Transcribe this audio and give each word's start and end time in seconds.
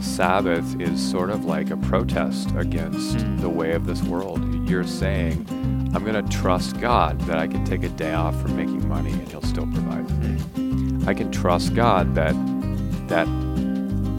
the 0.00 0.06
Sabbath 0.06 0.80
is 0.80 0.98
sort 1.10 1.28
of 1.28 1.44
like 1.44 1.70
a 1.70 1.76
protest 1.76 2.48
against 2.56 3.18
Mm. 3.18 3.40
the 3.42 3.48
way 3.50 3.72
of 3.72 3.84
this 3.86 4.02
world. 4.02 4.40
You're 4.68 4.84
saying, 4.86 5.46
I'm 5.94 6.04
going 6.04 6.14
to 6.24 6.36
trust 6.38 6.80
God 6.80 7.20
that 7.22 7.38
I 7.38 7.46
can 7.46 7.64
take 7.66 7.82
a 7.84 7.88
day 7.90 8.14
off 8.14 8.40
from 8.40 8.56
making 8.56 8.88
money 8.88 9.12
and 9.12 9.28
He'll 9.28 9.42
still 9.42 9.66
provide 9.66 10.06
for 10.08 10.14
me. 10.14 11.04
I 11.06 11.12
can 11.12 11.30
trust 11.30 11.74
God 11.74 12.14
that 12.14 12.34
that 13.08 13.26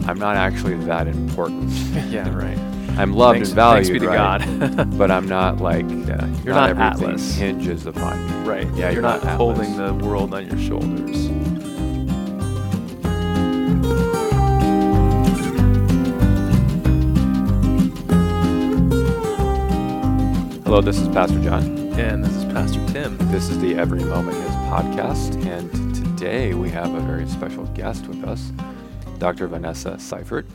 I'm 0.08 0.18
not 0.18 0.36
actually 0.36 0.74
that 0.84 1.06
important. 1.08 1.70
yeah, 2.10 2.32
right. 2.32 2.58
I'm 2.98 3.14
loved 3.14 3.36
Thanks- 3.38 3.48
and 3.50 3.56
valued, 3.56 3.86
thanks 3.86 3.92
be 3.92 3.98
to 4.00 4.08
right? 4.08 4.76
God. 4.76 4.98
but 4.98 5.10
I'm 5.10 5.26
not 5.26 5.58
like 5.60 5.88
Yeah, 5.90 6.26
you're 6.44 6.54
not 6.54 6.54
not 6.54 6.70
everything 6.70 7.08
Atlas. 7.08 7.34
hinges 7.34 7.86
upon 7.86 8.24
me. 8.44 8.48
right. 8.48 8.68
Yeah, 8.76 8.90
you're, 8.90 9.00
not, 9.02 9.20
Atlas. 9.24 9.36
holding 9.36 9.76
the 9.78 9.94
world 9.94 10.32
on 10.34 10.46
your 10.46 10.58
shoulders. 10.58 11.28
Hello, 20.72 20.80
this 20.80 21.00
is 21.00 21.08
Pastor 21.08 21.38
John. 21.40 21.62
And 22.00 22.24
this 22.24 22.34
is 22.34 22.46
Pastor 22.46 22.82
Tim. 22.94 23.18
This 23.30 23.50
is 23.50 23.58
the 23.58 23.74
Every 23.74 24.02
Moment 24.04 24.38
Is 24.38 24.54
podcast, 24.70 25.44
and 25.44 25.94
today 25.94 26.54
we 26.54 26.70
have 26.70 26.94
a 26.94 27.00
very 27.00 27.28
special 27.28 27.66
guest 27.74 28.06
with 28.06 28.24
us, 28.24 28.52
Dr. 29.18 29.48
Vanessa 29.48 29.98
Seifert, 29.98 30.46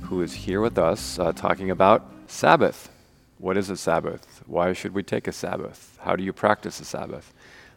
who 0.00 0.20
is 0.20 0.32
here 0.32 0.60
with 0.60 0.78
us 0.78 1.16
uh, 1.20 1.30
talking 1.30 1.70
about 1.70 2.10
Sabbath. 2.26 2.90
What 3.38 3.56
is 3.56 3.70
a 3.70 3.76
Sabbath? 3.76 4.42
Why 4.46 4.72
should 4.72 4.94
we 4.94 5.04
take 5.04 5.28
a 5.28 5.32
Sabbath? 5.32 5.96
How 6.02 6.16
do 6.16 6.24
you 6.24 6.32
practice 6.32 6.80
a 6.80 6.84
Sabbath? 6.84 7.32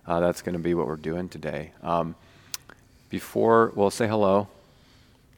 Uh, 0.08 0.20
that's 0.20 0.42
going 0.42 0.54
to 0.54 0.60
be 0.60 0.74
what 0.74 0.88
we're 0.88 0.96
doing 0.96 1.30
today. 1.30 1.70
Um, 1.84 2.16
before, 3.10 3.72
well, 3.76 3.92
say 3.92 4.08
hello. 4.08 4.48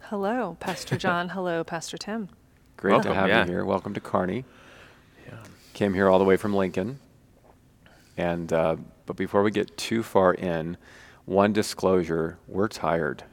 Hello, 0.04 0.56
Pastor 0.62 0.96
John. 1.06 1.28
Hello, 1.28 1.66
Pastor 1.66 1.98
Tim. 1.98 2.30
Great 2.78 2.94
Welcome, 2.94 3.12
to 3.12 3.20
have 3.20 3.28
yeah. 3.28 3.44
you 3.44 3.52
here. 3.52 3.66
Welcome 3.66 3.94
to 3.96 4.00
Kearney. 4.00 4.46
Yeah. 5.78 5.86
Came 5.86 5.94
here 5.94 6.10
all 6.10 6.18
the 6.18 6.26
way 6.26 6.38
from 6.38 6.56
Lincoln. 6.56 7.00
And 8.18 8.52
uh, 8.52 8.78
but 9.06 9.16
before 9.16 9.44
we 9.44 9.52
get 9.52 9.78
too 9.78 10.02
far 10.02 10.34
in, 10.34 10.78
one 11.26 11.54
disclosure: 11.54 12.40
we're 12.48 12.68
tired. 12.68 13.24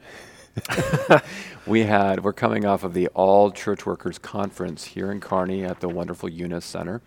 we 1.67 1.85
had 1.85 2.23
we're 2.23 2.33
coming 2.35 2.65
off 2.65 2.85
of 2.85 2.93
the 2.93 3.09
All 3.09 3.51
Church 3.51 3.87
Workers 3.87 4.19
Conference 4.19 4.85
here 4.85 5.11
in 5.11 5.21
Kearney 5.21 5.65
at 5.65 5.81
the 5.81 5.89
wonderful 5.89 6.29
Younes 6.29 6.63
Center. 6.63 7.01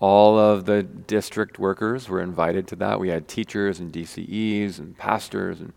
All 0.00 0.38
of 0.38 0.66
the 0.66 0.82
district 0.82 1.58
workers 1.58 2.08
were 2.08 2.20
invited 2.20 2.66
to 2.68 2.76
that. 2.76 3.00
We 3.00 3.08
had 3.08 3.28
teachers 3.28 3.78
and 3.80 3.92
DCEs 3.92 4.78
and 4.78 4.98
pastors, 4.98 5.60
and 5.60 5.74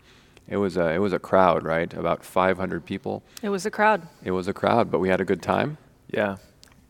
it 0.48 0.56
was 0.56 0.76
a 0.76 0.90
it 0.90 0.98
was 0.98 1.12
a 1.12 1.20
crowd, 1.20 1.64
right? 1.64 1.94
About 1.94 2.24
500 2.24 2.84
people. 2.84 3.22
It 3.40 3.50
was 3.50 3.64
a 3.64 3.70
crowd. 3.70 4.08
It 4.24 4.32
was 4.32 4.48
a 4.48 4.52
crowd, 4.52 4.90
but 4.90 4.98
we 4.98 5.08
had 5.08 5.20
a 5.20 5.24
good 5.24 5.42
time. 5.42 5.78
Yeah. 6.12 6.36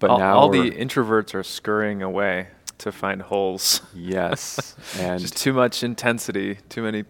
But 0.00 0.10
all, 0.10 0.18
now 0.18 0.36
all 0.38 0.48
the 0.48 0.70
introverts 0.72 1.34
are 1.34 1.42
scurrying 1.44 2.02
away 2.02 2.48
to 2.78 2.90
find 2.90 3.22
holes. 3.22 3.82
Yes, 3.94 4.74
and 4.98 5.20
Just 5.20 5.36
too 5.36 5.52
much 5.52 5.82
intensity, 5.84 6.58
too 6.68 6.82
many 6.82 7.04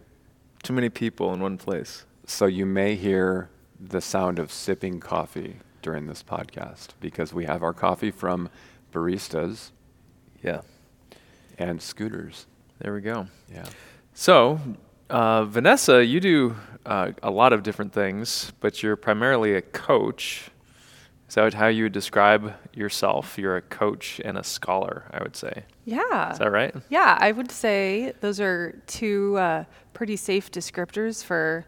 too 0.62 0.72
many 0.74 0.91
people 0.91 1.33
in 1.33 1.41
one 1.41 1.56
place. 1.56 2.05
So 2.27 2.44
you 2.46 2.66
may 2.66 2.94
hear 2.94 3.48
the 3.80 4.00
sound 4.02 4.38
of 4.38 4.52
sipping 4.52 5.00
coffee 5.00 5.56
during 5.80 6.06
this 6.06 6.22
podcast 6.22 6.88
because 7.00 7.33
we 7.33 7.46
have 7.46 7.62
our 7.62 7.72
coffee 7.72 8.11
from 8.11 8.50
baristas 8.92 9.70
Yeah. 10.42 10.61
and 11.58 11.80
scooters. 11.80 12.46
There 12.80 12.92
we 12.92 13.00
go. 13.00 13.27
Yeah. 13.50 13.64
So, 14.12 14.61
uh, 15.08 15.44
Vanessa, 15.44 16.05
you 16.05 16.20
do 16.20 16.56
uh, 16.84 17.12
a 17.22 17.30
lot 17.30 17.52
of 17.55 17.62
different 17.62 17.92
things, 17.94 18.52
but 18.61 18.83
you're 18.83 18.96
primarily 18.96 19.55
a 19.55 19.62
coach. 19.62 20.51
Is 21.30 21.36
that 21.36 21.55
how 21.55 21.68
you 21.68 21.85
would 21.85 21.92
describe 21.92 22.55
yourself? 22.74 23.39
You're 23.39 23.57
a 23.57 23.63
coach 23.63 24.20
and 24.24 24.36
a 24.36 24.42
scholar, 24.42 25.05
I 25.13 25.23
would 25.23 25.36
say. 25.36 25.63
Yeah. 25.85 26.33
Is 26.33 26.41
that 26.41 26.51
right? 26.51 26.74
Yeah, 26.89 27.17
I 27.20 27.30
would 27.30 27.52
say 27.52 28.13
those 28.20 28.41
are 28.41 28.74
two 28.89 29.39
uh, 29.39 29.64
pretty 29.92 30.17
safe 30.17 30.51
descriptors 30.51 31.23
for 31.23 31.64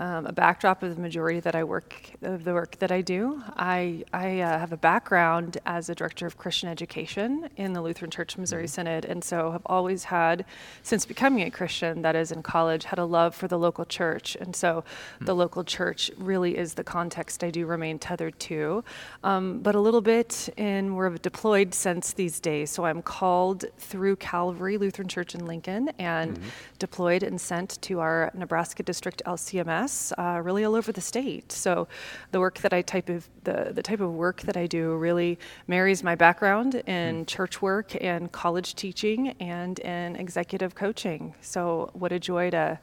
um, 0.00 0.24
a 0.24 0.32
backdrop 0.32 0.82
of 0.82 0.96
the 0.96 1.00
majority 1.00 1.40
that 1.40 1.54
I 1.54 1.62
work 1.62 1.94
of 2.22 2.44
the 2.44 2.54
work 2.54 2.78
that 2.78 2.90
I 2.90 3.02
do. 3.02 3.42
I 3.54 4.04
I 4.14 4.40
uh, 4.40 4.58
have 4.58 4.72
a 4.72 4.78
background 4.78 5.58
as 5.66 5.90
a 5.90 5.94
director 5.94 6.26
of 6.26 6.38
Christian 6.38 6.70
education 6.70 7.50
in 7.56 7.74
the 7.74 7.82
Lutheran 7.82 8.10
Church 8.10 8.38
Missouri 8.38 8.66
Synod, 8.66 9.04
and 9.04 9.22
so 9.22 9.52
have 9.52 9.62
always 9.66 10.04
had, 10.04 10.46
since 10.82 11.04
becoming 11.04 11.42
a 11.42 11.50
Christian, 11.50 12.00
that 12.00 12.16
is 12.16 12.32
in 12.32 12.42
college, 12.42 12.84
had 12.84 12.98
a 12.98 13.04
love 13.04 13.34
for 13.34 13.46
the 13.46 13.58
local 13.58 13.84
church, 13.84 14.36
and 14.40 14.56
so 14.56 14.84
the 15.20 15.34
local 15.34 15.64
church 15.64 16.10
really 16.16 16.56
is 16.56 16.74
the 16.74 16.84
context 16.84 17.44
I 17.44 17.50
do 17.50 17.66
remain 17.66 17.98
tethered 17.98 18.40
to, 18.40 18.82
um, 19.22 19.60
but 19.60 19.74
a 19.74 19.80
little 19.80 20.00
bit 20.00 20.48
in 20.56 20.88
more 20.88 21.04
of 21.04 21.16
a 21.16 21.18
deployed 21.18 21.74
sense 21.74 22.14
these 22.14 22.40
days. 22.40 22.70
So 22.70 22.86
I'm 22.86 23.02
called 23.02 23.66
through 23.76 24.16
Calvary 24.16 24.78
Lutheran 24.78 25.08
Church 25.08 25.34
in 25.34 25.46
Lincoln 25.46 25.90
and 25.98 26.40
deployed 26.78 27.22
and 27.22 27.38
sent 27.38 27.80
to 27.82 28.00
our 28.00 28.30
Nebraska 28.34 28.82
District 28.82 29.22
LCMS, 29.26 29.89
uh, 30.18 30.40
really 30.42 30.64
all 30.64 30.74
over 30.74 30.92
the 30.92 31.00
state. 31.00 31.50
So 31.52 31.88
the 32.32 32.40
work 32.40 32.58
that 32.58 32.72
I 32.72 32.82
type 32.82 33.08
of 33.08 33.28
the, 33.44 33.70
the 33.72 33.82
type 33.82 34.00
of 34.00 34.12
work 34.12 34.42
that 34.42 34.56
I 34.56 34.66
do 34.66 34.96
really 34.96 35.38
marries 35.66 36.02
my 36.02 36.14
background 36.14 36.74
in 36.86 37.26
church 37.26 37.62
work 37.62 37.88
and 38.00 38.30
college 38.32 38.74
teaching 38.74 39.34
and 39.40 39.78
in 39.80 40.16
executive 40.16 40.74
coaching. 40.74 41.34
So 41.40 41.90
what 41.92 42.12
a 42.12 42.18
joy 42.18 42.50
to 42.50 42.78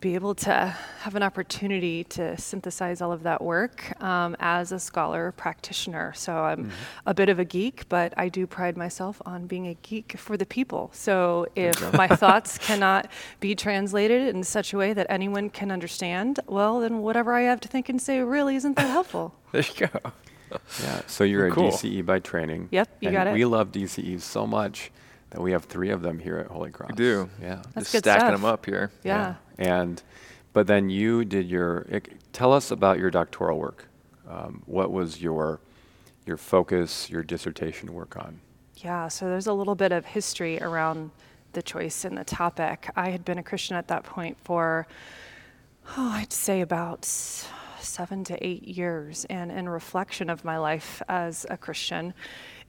be 0.00 0.14
able 0.14 0.34
to 0.34 0.52
have 1.00 1.14
an 1.14 1.22
opportunity 1.22 2.04
to 2.04 2.36
synthesize 2.36 3.00
all 3.00 3.10
of 3.12 3.22
that 3.22 3.40
work 3.42 4.00
um, 4.02 4.36
as 4.38 4.70
a 4.72 4.78
scholar 4.78 5.32
practitioner. 5.32 6.12
So 6.14 6.34
I'm 6.34 6.70
a 7.06 7.14
bit 7.14 7.28
of 7.30 7.38
a 7.38 7.44
geek, 7.44 7.88
but 7.88 8.12
I 8.16 8.28
do 8.28 8.46
pride 8.46 8.76
myself 8.76 9.22
on 9.24 9.46
being 9.46 9.66
a 9.66 9.74
geek 9.82 10.16
for 10.18 10.36
the 10.36 10.44
people. 10.46 10.90
So 10.92 11.46
if 11.56 11.92
my 11.94 12.06
thoughts 12.16 12.58
cannot 12.58 13.10
be 13.40 13.54
translated 13.54 14.34
in 14.34 14.44
such 14.44 14.74
a 14.74 14.76
way 14.76 14.92
that 14.92 15.06
anyone 15.08 15.48
can 15.48 15.70
understand, 15.70 16.40
well, 16.46 16.80
then 16.80 16.98
whatever 16.98 17.32
I 17.32 17.42
have 17.42 17.60
to 17.62 17.68
think 17.68 17.88
and 17.88 18.00
say 18.00 18.20
really 18.20 18.56
isn't 18.56 18.76
that 18.76 18.88
helpful. 18.88 19.34
There 19.52 19.62
you 19.62 19.86
go. 19.86 20.12
Yeah. 20.82 21.00
So 21.06 21.22
you're 21.22 21.48
Cool. 21.50 21.68
a 21.68 21.70
DCE 21.70 22.04
by 22.04 22.18
training. 22.18 22.68
Yep, 22.72 22.96
you 23.00 23.08
and 23.08 23.16
got 23.16 23.26
it. 23.28 23.34
We 23.34 23.44
love 23.44 23.70
DCEs 23.70 24.22
so 24.22 24.46
much 24.48 24.90
that 25.34 25.40
we 25.40 25.50
have 25.50 25.64
three 25.64 25.90
of 25.90 26.00
them 26.00 26.18
here 26.20 26.38
at 26.38 26.46
Holy 26.46 26.70
Cross. 26.70 26.90
We 26.90 26.96
do. 26.96 27.28
Yeah. 27.42 27.56
That's 27.74 27.90
Just 27.90 27.92
good 27.92 28.04
stacking 28.04 28.20
stuff. 28.20 28.32
them 28.36 28.44
up 28.44 28.64
here. 28.64 28.92
Yeah. 29.02 29.34
And, 29.58 30.00
but 30.52 30.68
then 30.68 30.88
you 30.88 31.24
did 31.24 31.48
your. 31.48 31.86
ic- 31.90 32.16
Tell 32.32 32.52
us 32.52 32.70
about 32.70 32.98
your 32.98 33.10
doctoral 33.10 33.58
work. 33.58 33.86
Um, 34.28 34.62
what 34.66 34.90
was 34.92 35.20
your 35.20 35.60
your 36.26 36.36
focus, 36.36 37.10
your 37.10 37.22
dissertation 37.22 37.92
work 37.92 38.16
on? 38.16 38.40
Yeah, 38.76 39.08
so 39.08 39.26
there's 39.28 39.46
a 39.46 39.52
little 39.52 39.74
bit 39.74 39.92
of 39.92 40.04
history 40.06 40.58
around 40.60 41.10
the 41.52 41.62
choice 41.62 42.04
and 42.04 42.16
the 42.16 42.24
topic. 42.24 42.88
I 42.96 43.10
had 43.10 43.24
been 43.24 43.38
a 43.38 43.42
Christian 43.42 43.76
at 43.76 43.88
that 43.88 44.04
point 44.04 44.36
for, 44.42 44.86
oh, 45.96 46.10
I'd 46.12 46.32
say 46.32 46.60
about 46.62 47.04
seven 47.04 48.24
to 48.24 48.44
eight 48.46 48.66
years. 48.66 49.26
And 49.28 49.52
in 49.52 49.68
reflection 49.68 50.30
of 50.30 50.44
my 50.44 50.56
life 50.58 51.02
as 51.08 51.44
a 51.50 51.56
Christian, 51.58 52.14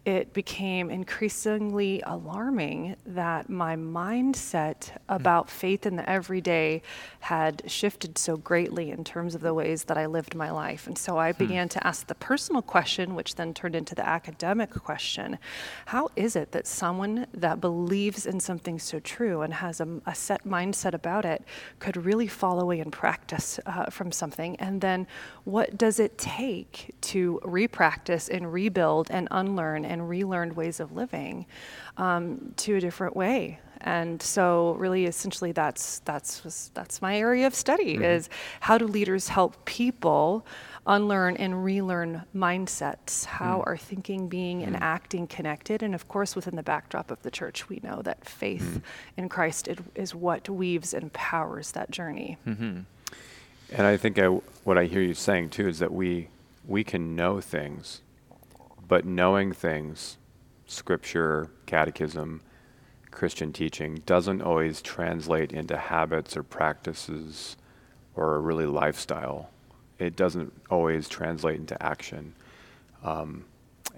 it 0.06 0.34
became 0.34 0.92
increasingly 0.92 2.00
alarming 2.06 2.96
that 3.08 3.50
my 3.50 3.76
mindset 3.76 4.92
about 5.10 5.50
faith 5.50 5.88
in 5.88 5.96
the 5.96 6.08
everyday 6.08 6.84
had 7.22 7.64
shifted 7.66 8.16
so 8.16 8.38
greatly 8.38 8.92
in 8.92 9.04
terms 9.04 9.34
of 9.34 9.42
the 9.42 9.54
ways 9.54 9.86
that 9.86 9.98
I 9.98 10.06
lived 10.06 10.36
my 10.36 10.52
life. 10.52 10.86
And 10.86 10.96
so 10.96 11.18
I 11.18 11.32
began 11.32 11.68
to 11.70 11.88
ask 11.88 12.06
the 12.06 12.14
personal 12.14 12.62
question, 12.62 13.16
which 13.16 13.34
then 13.34 13.52
turned 13.56 13.76
into 13.76 13.96
the 13.96 14.08
academic 14.08 14.70
question 14.70 15.40
How 15.88 16.10
is 16.16 16.36
it 16.36 16.52
that 16.52 16.68
someone 16.68 17.26
that 17.34 17.60
believes 17.60 18.28
in 18.28 18.40
something 18.40 18.78
so 18.78 19.00
true 19.00 19.42
and 19.42 19.56
has 19.56 19.82
a, 19.82 20.02
a 20.06 20.14
set 20.14 20.46
mindset 20.46 20.94
about 20.94 21.26
it 21.26 21.44
could 21.80 21.98
really 21.98 22.28
fall 22.28 22.60
away 22.60 22.80
in 22.80 22.92
practice 22.92 23.60
uh, 23.66 23.86
from 23.90 24.12
something? 24.12 24.56
And 24.58 24.82
then 24.82 25.08
what 25.46 25.80
does 25.80 26.00
it 26.00 26.20
take 26.20 26.94
to 27.02 27.40
repractice 27.44 28.30
and 28.30 28.54
rebuild 28.54 29.10
and 29.10 29.28
unlearn 29.32 29.84
and 29.84 29.95
relearn 30.02 30.56
ways 30.56 30.80
of 30.80 30.92
living 30.94 31.46
um, 31.98 32.54
to 32.58 32.76
a 32.76 32.80
different 32.80 33.16
way? 33.16 33.60
And 33.82 34.22
so, 34.22 34.74
really, 34.74 35.06
essentially, 35.06 35.52
that's 35.52 36.00
that's 36.00 36.72
that's 36.74 37.02
my 37.02 37.18
area 37.18 37.46
of 37.46 37.54
study 37.54 37.96
mm-hmm. 37.96 38.04
is 38.04 38.30
how 38.62 38.78
do 38.78 38.88
leaders 38.88 39.28
help 39.28 39.64
people 39.66 40.46
unlearn 40.88 41.38
and 41.38 41.64
relearn 41.64 42.24
mindsets? 42.36 43.26
How 43.26 43.60
mm. 43.60 43.68
are 43.68 43.78
thinking, 43.78 44.28
being, 44.28 44.64
and 44.64 44.76
mm. 44.76 44.82
acting 44.82 45.28
connected? 45.28 45.84
And 45.84 45.94
of 45.94 46.08
course, 46.08 46.36
within 46.36 46.56
the 46.56 46.64
backdrop 46.64 47.12
of 47.12 47.22
the 47.22 47.32
church, 47.32 47.70
we 47.70 47.80
know 47.84 48.02
that 48.04 48.26
faith 48.26 48.80
mm. 48.80 48.82
in 49.18 49.30
Christ 49.30 49.68
it, 49.68 49.80
is 49.94 50.16
what 50.16 50.50
weaves 50.50 50.94
and 50.94 51.12
powers 51.14 51.72
that 51.72 51.92
journey. 51.92 52.38
Mm-hmm. 52.48 52.80
And 53.72 53.88
I 53.88 53.98
think 53.98 54.20
I, 54.20 54.28
what 54.64 54.78
I 54.78 54.86
hear 54.86 55.02
you 55.02 55.14
saying 55.14 55.50
too 55.50 55.68
is 55.68 55.80
that 55.80 55.92
we 55.92 56.30
we 56.68 56.84
can 56.84 57.16
know 57.16 57.42
things, 57.42 58.02
but 58.88 59.06
knowing 59.06 59.52
things, 59.54 60.18
scripture, 60.66 61.50
catechism, 61.66 62.42
Christian 63.12 63.54
teaching 63.54 64.02
doesn't 64.06 64.42
always 64.42 64.82
translate 64.82 65.54
into 65.54 65.78
habits 65.78 66.36
or 66.36 66.44
practices 66.44 67.56
or 68.16 68.42
really 68.42 68.66
lifestyle. 68.66 69.50
it 70.00 70.16
doesn't 70.16 70.54
always 70.70 71.08
translate 71.08 71.60
into 71.60 71.82
action. 71.82 72.34
Um, 73.04 73.46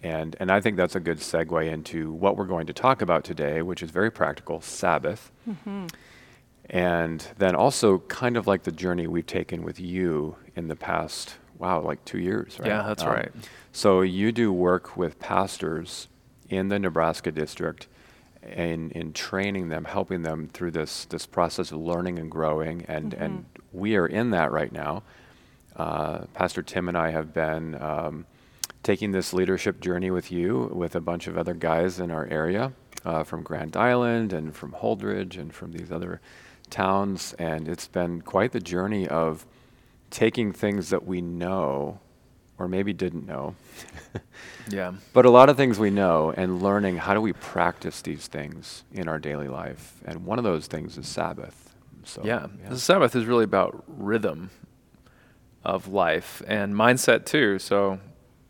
and, 0.03 0.35
and 0.39 0.51
I 0.51 0.61
think 0.61 0.77
that's 0.77 0.95
a 0.95 0.99
good 0.99 1.17
segue 1.17 1.71
into 1.71 2.11
what 2.11 2.37
we're 2.37 2.45
going 2.45 2.67
to 2.67 2.73
talk 2.73 3.01
about 3.01 3.23
today, 3.23 3.61
which 3.61 3.81
is 3.81 3.89
very 3.89 4.11
practical 4.11 4.61
Sabbath. 4.61 5.31
Mm-hmm. 5.49 5.87
And 6.69 7.25
then 7.37 7.55
also, 7.55 7.99
kind 7.99 8.35
of 8.35 8.45
like 8.45 8.63
the 8.63 8.71
journey 8.71 9.07
we've 9.07 9.25
taken 9.25 9.63
with 9.63 9.79
you 9.79 10.35
in 10.55 10.67
the 10.67 10.75
past, 10.75 11.35
wow, 11.59 11.81
like 11.81 12.03
two 12.05 12.19
years, 12.19 12.57
right? 12.59 12.67
Yeah, 12.67 12.83
that's 12.83 13.03
um, 13.03 13.09
right. 13.09 13.31
So 13.71 14.01
you 14.01 14.31
do 14.31 14.51
work 14.51 14.97
with 14.97 15.19
pastors 15.19 16.07
in 16.49 16.69
the 16.69 16.79
Nebraska 16.79 17.31
district 17.31 17.87
in, 18.43 18.91
in 18.91 19.13
training 19.13 19.69
them, 19.69 19.85
helping 19.85 20.21
them 20.21 20.49
through 20.53 20.71
this, 20.71 21.05
this 21.05 21.25
process 21.25 21.71
of 21.71 21.79
learning 21.79 22.19
and 22.19 22.31
growing. 22.31 22.85
And, 22.87 23.11
mm-hmm. 23.11 23.23
and 23.23 23.45
we 23.73 23.95
are 23.95 24.07
in 24.07 24.31
that 24.31 24.51
right 24.51 24.71
now. 24.71 25.03
Uh, 25.75 26.25
Pastor 26.33 26.63
Tim 26.63 26.87
and 26.87 26.97
I 26.97 27.11
have 27.11 27.33
been 27.33 27.79
um, 27.81 28.25
taking 28.83 29.11
this 29.11 29.33
leadership 29.33 29.79
journey 29.79 30.09
with 30.11 30.31
you, 30.31 30.71
with 30.73 30.95
a 30.95 31.01
bunch 31.01 31.27
of 31.27 31.37
other 31.37 31.53
guys 31.53 31.99
in 31.99 32.09
our 32.09 32.25
area 32.27 32.71
uh, 33.05 33.23
from 33.23 33.43
Grand 33.43 33.77
Island 33.77 34.33
and 34.33 34.55
from 34.55 34.71
Holdrege 34.71 35.37
and 35.37 35.53
from 35.53 35.71
these 35.71 35.91
other 35.91 36.19
towns. 36.69 37.33
And 37.37 37.67
it's 37.67 37.87
been 37.87 38.21
quite 38.21 38.53
the 38.53 38.59
journey 38.59 39.07
of 39.07 39.45
taking 40.09 40.51
things 40.51 40.89
that 40.89 41.05
we 41.05 41.21
know 41.21 41.99
or 42.57 42.67
maybe 42.67 42.93
didn't 42.93 43.27
know. 43.27 43.55
yeah. 44.69 44.93
But 45.13 45.25
a 45.25 45.29
lot 45.29 45.49
of 45.49 45.57
things 45.57 45.77
we 45.77 45.91
know 45.91 46.33
and 46.35 46.61
learning 46.61 46.97
how 46.97 47.13
do 47.13 47.21
we 47.21 47.33
practice 47.33 48.01
these 48.01 48.27
things 48.27 48.83
in 48.91 49.07
our 49.07 49.19
daily 49.19 49.47
life. 49.47 50.01
And 50.05 50.25
one 50.25 50.39
of 50.39 50.43
those 50.43 50.67
things 50.67 50.97
is 50.97 51.07
Sabbath. 51.07 51.75
So, 52.03 52.21
yeah. 52.23 52.47
yeah. 52.63 52.69
The 52.69 52.79
Sabbath 52.79 53.15
is 53.15 53.25
really 53.25 53.43
about 53.43 53.83
rhythm 53.87 54.49
of 55.63 55.87
life 55.87 56.41
and 56.47 56.73
mindset 56.73 57.25
too. 57.25 57.59
So 57.59 57.99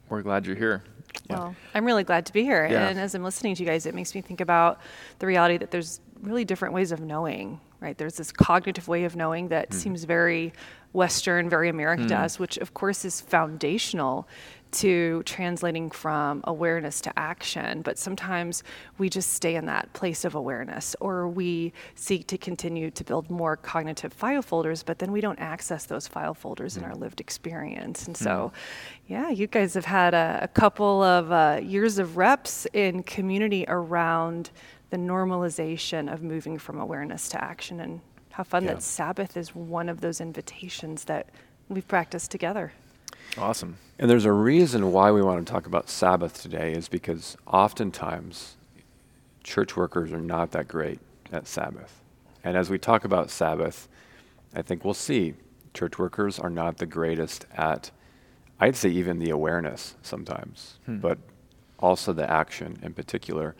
we're 0.09 0.21
glad 0.21 0.45
you're 0.45 0.55
here. 0.55 0.83
Well, 1.29 1.55
I'm 1.73 1.83
really 1.83 2.03
glad 2.03 2.25
to 2.27 2.33
be 2.33 2.43
here. 2.43 2.67
Yeah. 2.69 2.87
And 2.87 2.99
as 2.99 3.15
I'm 3.15 3.23
listening 3.23 3.55
to 3.55 3.63
you 3.63 3.67
guys, 3.67 3.85
it 3.85 3.95
makes 3.95 4.15
me 4.15 4.21
think 4.21 4.39
about 4.39 4.79
the 5.19 5.27
reality 5.27 5.57
that 5.57 5.71
there's 5.71 5.99
really 6.21 6.45
different 6.45 6.73
ways 6.73 6.91
of 6.91 7.01
knowing, 7.01 7.59
right? 7.79 7.97
There's 7.97 8.15
this 8.15 8.31
cognitive 8.31 8.87
way 8.87 9.03
of 9.03 9.15
knowing 9.15 9.49
that 9.49 9.69
mm. 9.69 9.73
seems 9.73 10.03
very 10.03 10.53
Western, 10.93 11.49
very 11.49 11.69
American 11.69 12.05
mm. 12.05 12.09
to 12.09 12.17
us, 12.17 12.39
which 12.39 12.57
of 12.57 12.73
course 12.73 13.05
is 13.05 13.21
foundational 13.21 14.27
to 14.69 15.23
translating 15.23 15.89
from 15.89 16.41
awareness 16.43 16.99
to 17.01 17.17
action. 17.17 17.81
But 17.81 17.97
sometimes 17.97 18.63
we 18.97 19.09
just 19.09 19.33
stay 19.33 19.55
in 19.55 19.65
that 19.67 19.93
place 19.93 20.25
of 20.25 20.35
awareness, 20.35 20.95
or 20.99 21.27
we 21.27 21.71
seek 21.95 22.27
to 22.27 22.37
continue 22.37 22.91
to 22.91 23.03
build 23.03 23.29
more 23.29 23.55
cognitive 23.55 24.11
file 24.11 24.41
folders, 24.41 24.83
but 24.83 24.99
then 24.99 25.11
we 25.11 25.21
don't 25.21 25.39
access 25.39 25.85
those 25.85 26.07
file 26.07 26.33
folders 26.33 26.73
mm. 26.73 26.79
in 26.79 26.83
our 26.83 26.95
lived 26.95 27.21
experience. 27.21 28.07
And 28.07 28.17
so, 28.17 28.51
mm. 28.53 28.59
yeah, 29.07 29.29
you 29.29 29.47
guys 29.47 29.73
have 29.73 29.85
had 29.85 30.13
a, 30.13 30.39
a 30.41 30.47
couple 30.47 31.01
of 31.01 31.31
uh, 31.31 31.59
years 31.63 31.97
of 31.97 32.17
reps 32.17 32.67
in 32.73 33.03
community 33.03 33.65
around 33.67 34.51
the 34.89 34.97
normalization 34.97 36.11
of 36.11 36.23
moving 36.23 36.57
from 36.57 36.79
awareness 36.79 37.29
to 37.29 37.43
action 37.43 37.79
and 37.79 37.99
how 38.31 38.43
fun 38.43 38.63
yeah. 38.63 38.73
that 38.73 38.83
Sabbath 38.83 39.35
is 39.35 39.55
one 39.55 39.89
of 39.89 40.01
those 40.01 40.21
invitations 40.21 41.05
that 41.05 41.29
we've 41.69 41.87
practiced 41.87 42.31
together. 42.31 42.71
Awesome. 43.37 43.77
And 43.99 44.09
there's 44.09 44.25
a 44.25 44.31
reason 44.31 44.91
why 44.91 45.11
we 45.11 45.21
want 45.21 45.45
to 45.45 45.51
talk 45.51 45.65
about 45.65 45.89
Sabbath 45.89 46.41
today 46.41 46.73
is 46.73 46.87
because 46.87 47.35
oftentimes 47.45 48.55
church 49.43 49.75
workers 49.75 50.11
are 50.11 50.21
not 50.21 50.51
that 50.51 50.67
great 50.67 50.99
at 51.31 51.47
Sabbath. 51.47 52.01
And 52.43 52.55
as 52.55 52.69
we 52.69 52.77
talk 52.77 53.03
about 53.03 53.29
Sabbath, 53.29 53.87
I 54.55 54.61
think 54.61 54.85
we'll 54.85 54.93
see 54.93 55.33
church 55.73 55.99
workers 55.99 56.39
are 56.39 56.49
not 56.49 56.77
the 56.77 56.85
greatest 56.85 57.45
at, 57.55 57.91
I'd 58.59 58.75
say, 58.75 58.89
even 58.89 59.19
the 59.19 59.31
awareness 59.31 59.95
sometimes, 60.01 60.79
hmm. 60.85 60.97
but 60.97 61.17
also 61.79 62.13
the 62.13 62.29
action 62.29 62.77
in 62.81 62.93
particular. 62.93 63.55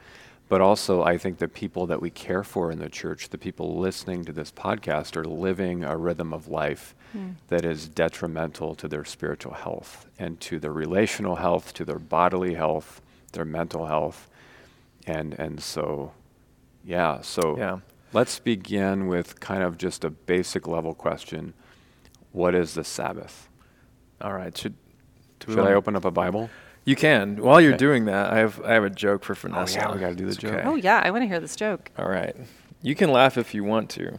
But 0.50 0.62
also, 0.62 1.04
I 1.04 1.18
think 1.18 1.40
the 1.40 1.50
people 1.50 1.88
that 1.88 2.02
we 2.02 2.10
care 2.10 2.44
for 2.44 2.72
in 2.72 2.80
the 2.80 2.90
church, 2.90 3.30
the 3.30 3.38
people 3.38 3.78
listening 3.78 4.24
to 4.26 4.32
this 4.32 4.52
podcast, 4.52 5.18
are 5.18 5.26
living 5.26 5.84
a 5.84 5.98
rhythm 5.98 6.34
of 6.34 6.48
life 6.48 6.96
mm. 7.16 7.36
that 7.50 7.66
is 7.66 7.90
detrimental 7.90 8.74
to 8.76 8.88
their 8.88 9.04
spiritual 9.04 9.54
health 9.54 10.06
and 10.18 10.40
to 10.42 10.58
their 10.58 10.72
relational 10.72 11.36
health, 11.36 11.74
to 11.74 11.84
their 11.84 12.00
bodily 12.00 12.54
health, 12.54 13.02
their 13.34 13.44
mental 13.44 13.88
health. 13.88 14.30
And, 15.06 15.34
and 15.34 15.62
so, 15.62 16.14
yeah, 16.86 17.20
so 17.22 17.58
yeah. 17.58 17.80
let's 18.14 18.40
begin 18.40 19.08
with 19.08 19.42
kind 19.42 19.64
of 19.64 19.78
just 19.78 20.06
a 20.06 20.10
basic 20.10 20.66
level 20.66 20.94
question 20.94 21.54
What 22.32 22.56
is 22.56 22.74
the 22.74 22.86
Sabbath? 22.86 23.50
All 24.22 24.34
right. 24.34 24.58
Should, 24.58 24.76
should 25.46 25.60
I 25.60 25.74
open 25.74 25.98
up 25.98 26.06
a 26.06 26.12
Bible? 26.12 26.50
You 26.88 26.96
can. 26.96 27.36
While 27.44 27.60
you're 27.60 27.72
okay. 27.72 27.80
doing 27.80 28.06
that, 28.06 28.32
I 28.32 28.38
have 28.38 28.62
I 28.62 28.72
have 28.72 28.86
a 28.86 28.90
joke 28.90 29.26
for 29.26 29.34
Vanessa. 29.34 29.78
Oh 29.78 29.82
yeah, 29.82 29.94
we 29.94 30.00
got 30.00 30.08
to 30.08 30.16
do 30.16 30.26
the 30.26 30.34
joke. 30.34 30.54
Okay. 30.54 30.64
Oh 30.66 30.76
yeah, 30.76 31.02
I 31.04 31.12
want 31.12 31.22
to 31.24 31.28
hear 31.28 31.42
this 31.42 31.58
joke. 31.58 31.92
All 31.98 32.08
right. 32.08 32.34
You 32.82 32.96
can 32.96 33.12
laugh 33.12 33.38
if 33.38 33.54
you 33.54 33.66
want 33.66 33.90
to. 33.92 34.04
You 34.04 34.10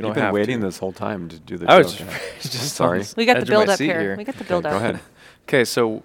don't 0.00 0.08
You've 0.08 0.14
been 0.16 0.24
have 0.24 0.34
waiting 0.34 0.60
to. 0.60 0.66
this 0.66 0.76
whole 0.76 0.92
time 0.92 1.30
to 1.30 1.38
do 1.38 1.56
the 1.56 1.64
I 1.64 1.78
joke. 1.78 1.84
was 1.84 1.96
just, 1.96 2.42
just 2.52 2.74
sorry. 2.74 3.02
We 3.16 3.24
got 3.24 3.40
the 3.40 3.46
build 3.46 3.70
up 3.70 3.78
here. 3.78 3.98
here. 3.98 4.16
We 4.18 4.24
got 4.24 4.36
the 4.36 4.44
build 4.44 4.66
okay, 4.66 4.74
up. 4.74 4.82
Go 4.82 4.86
ahead. 4.86 5.00
Okay, 5.48 5.64
so 5.64 6.02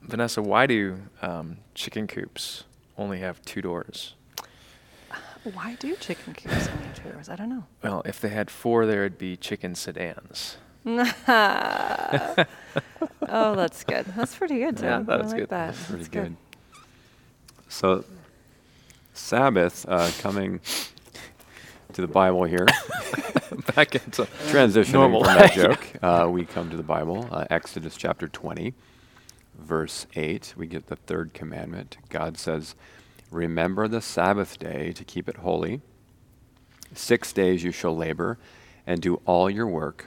Vanessa, 0.00 0.40
why 0.40 0.64
do 0.64 0.96
um, 1.20 1.58
chicken 1.74 2.06
coops 2.06 2.64
only 2.96 3.18
have 3.18 3.42
two 3.42 3.60
doors? 3.60 4.14
Why 5.52 5.74
do 5.74 5.96
chicken 5.96 6.32
coops 6.32 6.66
only 6.68 6.84
have 6.86 6.94
two 6.94 7.10
doors? 7.10 7.28
I 7.28 7.36
don't 7.36 7.50
know. 7.50 7.64
Well, 7.82 8.00
if 8.06 8.22
they 8.22 8.30
had 8.30 8.50
four, 8.50 8.86
there 8.86 9.02
would 9.02 9.18
be 9.18 9.36
chicken 9.36 9.74
sedans. 9.74 10.56
oh, 10.86 12.46
that's 13.28 13.84
good. 13.84 14.06
That's 14.16 14.34
pretty 14.34 14.58
good, 14.58 14.78
Tim. 14.78 14.86
Yeah, 14.86 15.02
that's 15.16 15.28
like 15.28 15.40
good. 15.40 15.48
That. 15.50 15.74
That's 15.74 15.86
pretty 15.86 16.04
that's 16.04 16.08
good. 16.08 16.36
good. 16.72 16.82
So, 17.68 18.04
Sabbath 19.12 19.84
uh, 19.88 20.10
coming 20.20 20.60
to 21.92 22.00
the 22.00 22.08
Bible 22.08 22.44
here. 22.44 22.66
Back 23.76 23.94
into 23.94 24.22
transitioning 24.48 24.92
normal 24.94 25.24
from 25.24 25.34
that 25.34 25.52
joke. 25.52 25.86
Uh, 26.02 26.28
we 26.30 26.46
come 26.46 26.70
to 26.70 26.76
the 26.76 26.82
Bible, 26.82 27.28
uh, 27.30 27.44
Exodus 27.50 27.96
chapter 27.96 28.26
20, 28.26 28.72
verse 29.58 30.06
8. 30.14 30.54
We 30.56 30.66
get 30.66 30.86
the 30.86 30.96
third 30.96 31.34
commandment. 31.34 31.98
God 32.08 32.38
says, 32.38 32.74
Remember 33.30 33.86
the 33.86 34.00
Sabbath 34.00 34.58
day 34.58 34.92
to 34.92 35.04
keep 35.04 35.28
it 35.28 35.38
holy. 35.38 35.82
Six 36.94 37.32
days 37.32 37.62
you 37.62 37.70
shall 37.70 37.94
labor 37.94 38.38
and 38.86 39.00
do 39.02 39.20
all 39.26 39.50
your 39.50 39.66
work 39.66 40.06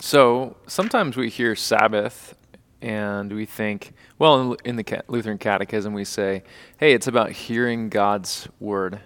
So 0.00 0.56
sometimes 0.66 1.16
we 1.16 1.28
hear 1.28 1.54
Sabbath 1.54 2.34
and 2.80 3.32
we 3.32 3.44
think, 3.44 3.92
well, 4.18 4.56
in 4.64 4.76
the 4.76 5.02
Lutheran 5.08 5.38
Catechism, 5.38 5.92
we 5.92 6.04
say, 6.04 6.42
hey, 6.78 6.94
it's 6.94 7.06
about 7.06 7.32
hearing 7.32 7.90
God's 7.90 8.48
word. 8.58 9.00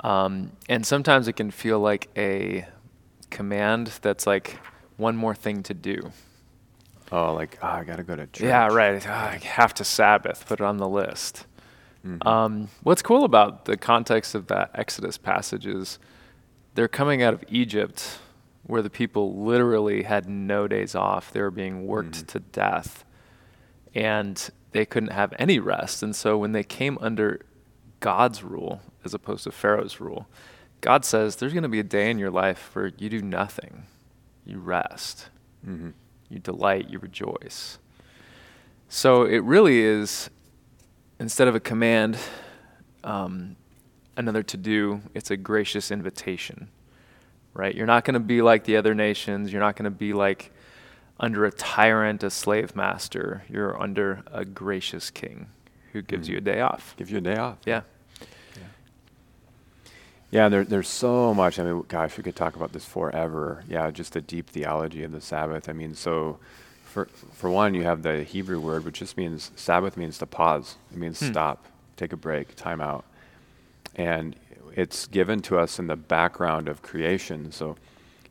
Um, 0.00 0.52
and 0.68 0.84
sometimes 0.84 1.28
it 1.28 1.34
can 1.34 1.50
feel 1.50 1.78
like 1.78 2.08
a 2.16 2.66
command 3.30 3.92
that's 4.02 4.26
like 4.26 4.58
one 4.96 5.16
more 5.16 5.34
thing 5.34 5.62
to 5.64 5.74
do. 5.74 6.10
Oh, 7.10 7.32
like, 7.32 7.58
oh, 7.62 7.68
I 7.68 7.84
got 7.84 7.96
to 7.96 8.02
go 8.02 8.16
to 8.16 8.26
church. 8.26 8.46
Yeah, 8.46 8.66
right. 8.68 9.04
Oh, 9.06 9.12
I 9.12 9.40
have 9.44 9.72
to 9.74 9.84
Sabbath, 9.84 10.46
put 10.46 10.60
it 10.60 10.64
on 10.64 10.76
the 10.76 10.88
list. 10.88 11.46
Mm-hmm. 12.06 12.26
Um, 12.26 12.68
what's 12.82 13.02
cool 13.02 13.24
about 13.24 13.64
the 13.64 13.76
context 13.76 14.34
of 14.34 14.48
that 14.48 14.70
Exodus 14.74 15.18
passage 15.18 15.66
is 15.66 15.98
they're 16.74 16.88
coming 16.88 17.22
out 17.22 17.34
of 17.34 17.44
Egypt 17.48 18.18
where 18.68 18.82
the 18.82 18.90
people 18.90 19.42
literally 19.42 20.02
had 20.02 20.28
no 20.28 20.68
days 20.68 20.94
off. 20.94 21.32
They 21.32 21.40
were 21.40 21.50
being 21.50 21.86
worked 21.86 22.26
mm 22.26 22.26
to 22.28 22.40
death 22.40 23.04
and 23.94 24.50
they 24.72 24.84
couldn't 24.84 25.12
have 25.12 25.32
any 25.38 25.58
rest. 25.58 26.02
And 26.02 26.14
so 26.14 26.36
when 26.36 26.52
they 26.52 26.62
came 26.62 26.98
under 27.00 27.40
God's 28.00 28.44
rule 28.44 28.82
as 29.04 29.14
opposed 29.14 29.44
to 29.44 29.50
Pharaoh's 29.50 30.00
rule, 30.00 30.28
God 30.82 31.06
says 31.06 31.36
there's 31.36 31.54
going 31.54 31.62
to 31.62 31.68
be 31.68 31.80
a 31.80 31.84
day 31.84 32.10
in 32.10 32.18
your 32.18 32.30
life 32.30 32.70
where 32.74 32.92
you 32.98 33.08
do 33.08 33.22
nothing. 33.22 33.84
You 34.44 34.58
rest. 34.58 35.30
Mm-hmm. 35.66 35.90
You 36.28 36.38
delight, 36.38 36.90
you 36.90 36.98
rejoice. 36.98 37.78
So 38.90 39.22
it 39.24 39.42
really 39.42 39.80
is, 39.80 40.28
instead 41.18 41.48
of 41.48 41.54
a 41.54 41.60
command, 41.60 42.18
um, 43.02 43.56
another 44.14 44.42
to 44.42 44.56
do, 44.58 45.00
it's 45.14 45.30
a 45.30 45.38
gracious 45.38 45.90
invitation 45.90 46.68
right? 47.58 47.74
You're 47.74 47.86
not 47.86 48.04
going 48.04 48.14
to 48.14 48.20
be 48.20 48.40
like 48.40 48.64
the 48.64 48.76
other 48.76 48.94
nations. 48.94 49.52
You're 49.52 49.60
not 49.60 49.76
going 49.76 49.84
to 49.84 49.90
be 49.90 50.12
like 50.14 50.50
under 51.20 51.44
a 51.44 51.50
tyrant, 51.50 52.22
a 52.22 52.30
slave 52.30 52.74
master. 52.76 53.42
You're 53.50 53.78
under 53.82 54.22
a 54.32 54.44
gracious 54.44 55.10
king 55.10 55.48
who 55.92 56.00
gives 56.00 56.28
Mhm. 56.28 56.32
you 56.32 56.38
a 56.38 56.40
day 56.40 56.60
off. 56.60 56.94
Give 56.96 57.10
you 57.10 57.18
a 57.18 57.20
day 57.20 57.36
off. 57.36 57.58
Yeah. 57.66 57.82
Yeah, 60.30 60.48
there, 60.50 60.64
there's 60.64 60.88
so 60.88 61.32
much. 61.32 61.58
I 61.58 61.64
mean, 61.64 61.84
gosh, 61.88 62.16
we 62.18 62.22
could 62.22 62.36
talk 62.36 62.54
about 62.54 62.72
this 62.72 62.84
forever. 62.84 63.64
Yeah, 63.66 63.90
just 63.90 64.12
the 64.12 64.20
deep 64.20 64.50
theology 64.50 65.02
of 65.02 65.10
the 65.12 65.22
Sabbath. 65.22 65.68
I 65.68 65.72
mean, 65.72 65.94
so 65.94 66.38
for 66.84 67.06
for 67.32 67.48
one, 67.50 67.74
you 67.74 67.84
have 67.84 68.02
the 68.02 68.22
Hebrew 68.24 68.60
word, 68.60 68.84
which 68.84 68.98
just 68.98 69.16
means 69.16 69.50
Sabbath 69.56 69.96
means 69.96 70.18
to 70.18 70.26
pause. 70.26 70.76
It 70.92 70.98
means 70.98 71.18
Hmm. 71.18 71.30
stop, 71.32 71.64
take 71.96 72.12
a 72.12 72.16
break, 72.16 72.54
time 72.56 72.80
out, 72.82 73.04
and 73.96 74.36
it's 74.78 75.06
given 75.06 75.40
to 75.42 75.58
us 75.58 75.78
in 75.78 75.86
the 75.88 75.96
background 75.96 76.68
of 76.68 76.82
creation. 76.82 77.50
So, 77.52 77.76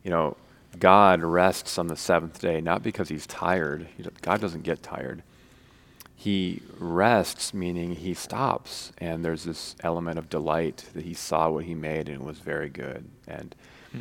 you 0.02 0.10
know, 0.10 0.36
God 0.78 1.22
rests 1.22 1.78
on 1.78 1.88
the 1.88 1.96
seventh 1.96 2.40
day, 2.40 2.60
not 2.60 2.82
because 2.82 3.08
He's 3.08 3.26
tired. 3.26 3.88
God 4.22 4.40
doesn't 4.40 4.62
get 4.62 4.82
tired 4.82 5.22
he 6.20 6.60
rests, 6.80 7.54
meaning 7.54 7.94
he 7.94 8.12
stops, 8.12 8.90
and 8.98 9.24
there's 9.24 9.44
this 9.44 9.76
element 9.84 10.18
of 10.18 10.28
delight 10.28 10.84
that 10.94 11.04
he 11.04 11.14
saw 11.14 11.48
what 11.48 11.64
he 11.64 11.76
made 11.76 12.08
and 12.08 12.20
it 12.20 12.24
was 12.26 12.40
very 12.40 12.68
good. 12.68 13.04
And 13.28 13.54
Hmm. 13.92 13.98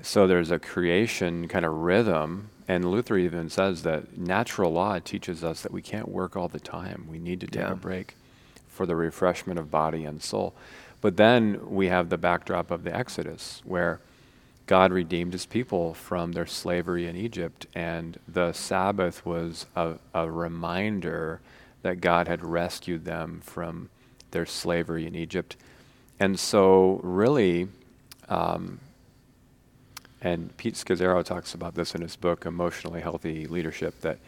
so 0.00 0.28
there's 0.28 0.52
a 0.52 0.60
creation 0.60 1.48
kind 1.48 1.64
of 1.64 1.72
rhythm, 1.72 2.50
and 2.68 2.88
Luther 2.88 3.16
even 3.18 3.50
says 3.50 3.82
that 3.82 4.16
natural 4.16 4.72
law 4.72 5.00
teaches 5.00 5.42
us 5.42 5.62
that 5.62 5.72
we 5.72 5.82
can't 5.82 6.06
work 6.08 6.36
all 6.36 6.46
the 6.46 6.60
time. 6.60 7.06
We 7.10 7.18
need 7.18 7.40
to 7.40 7.48
take 7.48 7.62
Yeah. 7.64 7.72
a 7.72 7.74
break 7.74 8.14
for 8.68 8.86
the 8.86 8.94
refreshment 8.94 9.58
of 9.58 9.68
body 9.68 10.04
and 10.04 10.22
soul. 10.22 10.54
But 11.00 11.16
then 11.16 11.70
we 11.70 11.88
have 11.88 12.08
the 12.08 12.18
backdrop 12.18 12.70
of 12.70 12.84
the 12.84 12.94
Exodus, 12.94 13.62
where 13.64 14.00
God 14.66 14.92
redeemed 14.92 15.32
his 15.32 15.46
people 15.46 15.94
from 15.94 16.32
their 16.32 16.46
slavery 16.46 17.06
in 17.06 17.16
Egypt, 17.16 17.66
and 17.74 18.18
the 18.26 18.52
Sabbath 18.52 19.24
was 19.24 19.66
a, 19.76 19.94
a 20.12 20.30
reminder 20.30 21.40
that 21.82 22.00
God 22.00 22.26
had 22.26 22.44
rescued 22.44 23.04
them 23.04 23.40
from 23.44 23.90
their 24.32 24.46
slavery 24.46 25.06
in 25.06 25.14
Egypt. 25.14 25.56
And 26.18 26.38
so, 26.38 27.00
really, 27.04 27.68
um, 28.28 28.80
and 30.20 30.56
Pete 30.56 30.74
Scazzero 30.74 31.22
talks 31.22 31.54
about 31.54 31.74
this 31.74 31.94
in 31.94 32.00
his 32.00 32.16
book, 32.16 32.46
Emotionally 32.46 33.00
Healthy 33.00 33.46
Leadership, 33.46 34.00
that, 34.00 34.18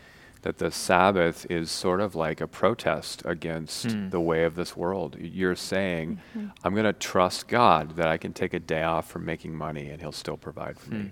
that 0.43 0.59
the 0.59 0.71
Sabbath 0.71 1.47
is 1.51 1.71
sort 1.71 2.01
of 2.01 2.15
like 2.15 2.41
a 2.41 2.47
protest 2.47 3.23
against 3.25 3.91
Hmm. 3.91 4.09
the 4.11 4.21
way 4.21 4.45
of 4.45 4.55
this 4.55 4.77
world. 4.77 5.17
You're 5.19 5.57
saying, 5.57 6.21
I'm 6.65 6.73
going 6.75 6.85
to 6.85 6.93
trust 6.93 7.49
God 7.49 7.97
that 7.97 8.07
I 8.09 8.17
can 8.19 8.33
take 8.33 8.55
a 8.55 8.61
day 8.61 8.83
off 8.85 9.11
from 9.11 9.25
making 9.25 9.55
money 9.55 9.89
and 9.91 10.01
He'll 10.01 10.13
still 10.13 10.37
provide 10.37 10.79
for 10.79 10.91
Hmm. 10.91 10.99
me. 11.05 11.11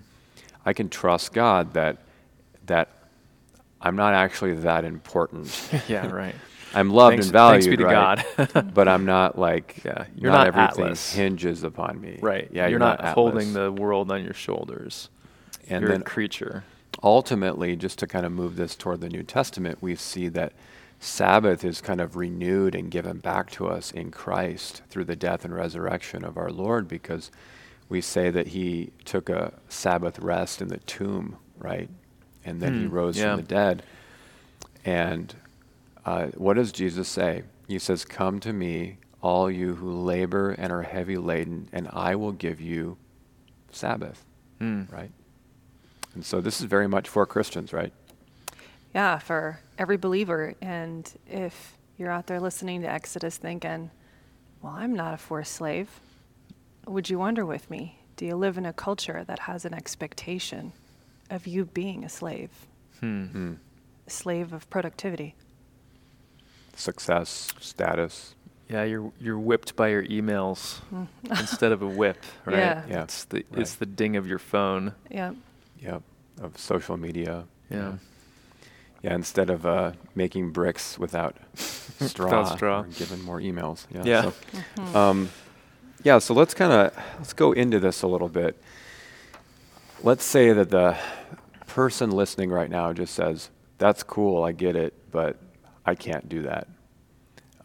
I 0.65 0.73
can 0.73 0.89
trust 0.89 1.33
God 1.33 1.73
that, 1.73 1.97
that 2.65 2.89
I'm 3.81 3.95
not 3.95 4.13
actually 4.13 4.53
that 4.55 4.85
important. 4.85 5.69
yeah, 5.87 6.07
right. 6.07 6.35
I'm 6.73 6.89
loved 6.89 7.13
Thanks- 7.13 7.25
and 7.27 7.33
valued, 7.33 7.63
thanks 7.63 7.67
be 7.71 7.77
to 7.77 7.85
right? 7.85 8.25
God. 8.55 8.71
but 8.73 8.87
I'm 8.89 9.05
not 9.05 9.37
like 9.39 9.81
Yeah, 9.85 10.05
you're 10.15 10.31
not, 10.31 10.39
not 10.39 10.47
everything 10.47 10.83
Atlas. 10.85 11.13
hinges 11.13 11.63
upon 11.63 12.01
me. 12.01 12.19
Right. 12.21 12.49
Yeah, 12.51 12.67
you're, 12.67 12.79
not, 12.79 13.03
holding 13.09 13.53
the 13.53 13.71
world 13.71 14.11
on 14.11 14.23
your 14.23 14.33
shoulders. 14.33 15.09
and 15.69 15.81
you're 15.81 15.91
then 15.91 16.01
a 16.01 16.03
creature. 16.05 16.63
Ultimately, 17.03 17.75
just 17.75 17.99
to 17.99 18.07
kind 18.07 18.25
of 18.25 18.31
move 18.31 18.55
this 18.55 18.75
toward 18.75 19.01
the 19.01 19.09
New 19.09 19.23
Testament, 19.23 19.77
we 19.81 19.95
see 19.95 20.27
that 20.29 20.53
Sabbath 20.99 21.63
is 21.63 21.79
kind 21.81 22.01
of 22.01 22.15
renewed 22.15 22.73
and 22.75 22.89
given 22.89 23.17
back 23.19 23.51
to 23.51 23.67
us 23.67 23.91
in 23.91 24.09
Christ 24.11 24.81
through 24.89 25.05
the 25.05 25.15
death 25.15 25.45
and 25.45 25.53
resurrection 25.55 26.23
of 26.25 26.37
our 26.37 26.49
Lord 26.49 26.87
because 26.87 27.29
we 27.87 28.01
say 28.01 28.29
that 28.31 28.47
he 28.47 28.91
took 29.05 29.29
a 29.29 29.53
Sabbath 29.69 30.19
rest 30.19 30.61
in 30.61 30.69
the 30.69 30.77
tomb, 30.79 31.37
right? 31.57 31.89
And 32.43 32.59
then 32.61 32.73
he 32.73 32.85
Hmm, 32.85 32.93
rose 32.93 33.17
yeah. 33.17 33.35
from 33.35 33.37
the 33.37 33.47
dead. 33.47 33.83
And 34.85 35.35
uh, 36.05 36.27
what 36.35 36.55
does 36.55 36.71
Jesus 36.71 37.07
say? 37.07 37.43
He 37.67 37.79
says, 37.79 38.05
Come 38.05 38.39
to 38.39 38.53
me, 38.53 38.97
all 39.21 39.51
you 39.51 39.75
who 39.75 39.91
labor 39.91 40.51
and 40.51 40.71
are 40.71 40.83
heavy 40.83 41.17
laden, 41.17 41.69
and 41.71 41.87
I 41.91 42.15
will 42.15 42.31
give 42.31 42.59
you 42.61 42.97
Sabbath, 43.71 44.25
Hmm. 44.59 44.83
right? 44.89 45.11
And 46.17 46.25
so 46.25 46.41
this 46.41 46.59
is 46.59 46.65
very 46.65 46.87
much 46.87 47.07
for 47.07 47.27
Christians, 47.27 47.71
right? 47.71 47.93
Yeah, 48.95 49.19
for 49.19 49.59
every 49.77 49.97
believer. 49.97 50.55
And 50.63 51.07
if 51.27 51.77
you're 51.95 52.09
out 52.09 52.25
there 52.25 52.39
listening 52.39 52.81
to 52.81 52.89
Exodus 52.91 53.37
thinking, 53.37 53.91
well, 54.63 54.73
I'm 54.75 54.95
not 54.95 55.13
a 55.13 55.17
forced 55.17 55.53
slave, 55.53 55.99
would 56.87 57.07
you 57.07 57.19
wonder 57.19 57.45
with 57.45 57.69
me, 57.69 57.99
do 58.15 58.25
you 58.25 58.35
live 58.35 58.57
in 58.57 58.65
a 58.65 58.73
culture 58.73 59.23
that 59.27 59.37
has 59.37 59.63
an 59.63 59.75
expectation 59.75 60.71
of 61.29 61.45
you 61.45 61.65
being 61.65 62.03
a 62.03 62.09
slave, 62.09 62.49
Hmm. 62.99 63.25
Hmm. 63.25 63.53
a 64.07 64.09
slave 64.09 64.53
of 64.53 64.67
productivity? 64.71 65.35
Success, 66.75 67.53
status. 67.59 68.33
Yeah, 68.69 68.85
you're 68.85 69.11
you're 69.21 69.37
whipped 69.39 69.75
by 69.75 69.89
your 69.89 70.03
emails 70.03 70.79
instead 71.29 71.71
of 71.71 71.83
a 71.83 71.87
whip, 71.87 72.17
right? 72.45 72.57
Yeah. 72.57 72.83
Yeah, 72.89 73.03
It's 73.03 73.23
the 73.25 73.45
right. 73.51 73.61
it's 73.61 73.75
the 73.75 73.85
ding 73.85 74.15
of 74.15 74.25
your 74.25 74.39
phone. 74.39 74.93
Yeah. 75.11 75.33
Yep. 75.81 76.01
Of 76.41 76.57
social 76.57 76.97
media. 76.97 77.45
Yeah. 77.69 77.93
Yeah, 79.03 79.13
instead 79.15 79.49
of 79.49 79.65
uh, 79.65 79.91
making 80.15 80.51
bricks 80.51 80.97
without 80.97 81.35
straw, 81.55 82.25
Without 82.41 82.55
straw. 82.57 82.81
given 82.97 83.21
more 83.21 83.39
emails. 83.39 83.85
Yeah. 83.93 84.03
Yeah. 84.05 84.21
So, 84.23 84.33
Mhm. 84.77 84.95
um, 84.95 85.29
yeah. 86.03 86.17
So 86.19 86.33
let's 86.33 86.53
kind 86.53 86.71
of 86.73 86.93
let's 87.19 87.33
go 87.33 87.51
into 87.51 87.79
this 87.79 88.01
a 88.01 88.07
little 88.07 88.29
bit. 88.29 88.59
Let's 90.03 90.23
say 90.23 90.51
that 90.53 90.69
the 90.69 90.97
person 91.67 92.11
listening 92.11 92.49
right 92.49 92.69
now 92.69 92.93
just 92.93 93.13
says, 93.13 93.49
"That's 93.77 94.03
cool, 94.03 94.43
I 94.43 94.51
get 94.51 94.75
it, 94.75 94.93
but 95.11 95.37
I 95.85 95.95
can't 95.95 96.27
do 96.29 96.43
that," 96.43 96.67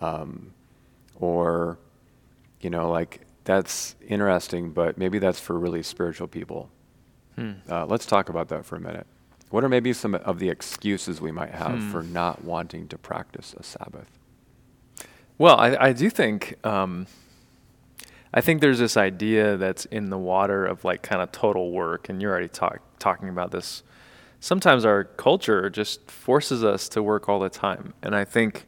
um, 0.01 0.53
or 1.19 1.79
you 2.61 2.71
know, 2.71 2.91
like 2.91 3.21
that's 3.45 3.97
interesting, 4.07 4.71
but 4.71 4.97
maybe 4.99 5.19
that's 5.19 5.41
for 5.41 5.59
really 5.59 5.83
spiritual 5.83 6.29
people. 6.29 6.71
Hmm. 7.37 7.53
Uh, 7.69 7.87
let's 7.87 8.07
talk 8.07 8.29
about 8.29 8.49
that 8.49 8.65
for 8.65 8.77
a 8.77 8.81
minute. 8.81 9.07
What 9.51 9.65
are 9.65 9.69
maybe 9.69 9.93
some 9.93 10.15
of 10.15 10.39
the 10.39 10.49
excuses 10.49 11.21
we 11.21 11.33
might 11.33 11.51
have 11.53 11.79
Hmm. 11.79 11.91
for 11.91 12.03
not 12.03 12.45
wanting 12.45 12.89
to 12.89 12.99
practice 12.99 13.55
a 13.59 13.63
Sabbath? 13.63 14.19
Well, 15.39 15.57
I, 15.59 15.77
I 15.89 15.93
do 15.93 16.09
think 16.11 16.55
um, 16.65 17.07
I 18.35 18.41
think 18.41 18.61
there's 18.61 18.79
this 18.79 18.97
idea 18.97 19.57
that's 19.57 19.85
in 19.87 20.09
the 20.11 20.19
water 20.19 20.65
of 20.65 20.85
like 20.85 21.03
kind 21.03 21.21
of 21.21 21.33
total 21.33 21.71
work, 21.73 22.09
and 22.09 22.21
you're 22.23 22.31
already 22.31 22.49
talk, 22.49 22.81
talking 22.99 23.29
about 23.29 23.51
this. 23.51 23.83
Sometimes 24.41 24.85
our 24.85 25.05
culture 25.05 25.69
just 25.71 26.11
forces 26.11 26.65
us 26.65 26.89
to 26.91 27.03
work 27.03 27.29
all 27.29 27.39
the 27.41 27.51
time, 27.51 27.95
and 28.03 28.15
I 28.17 28.25
think 28.25 28.67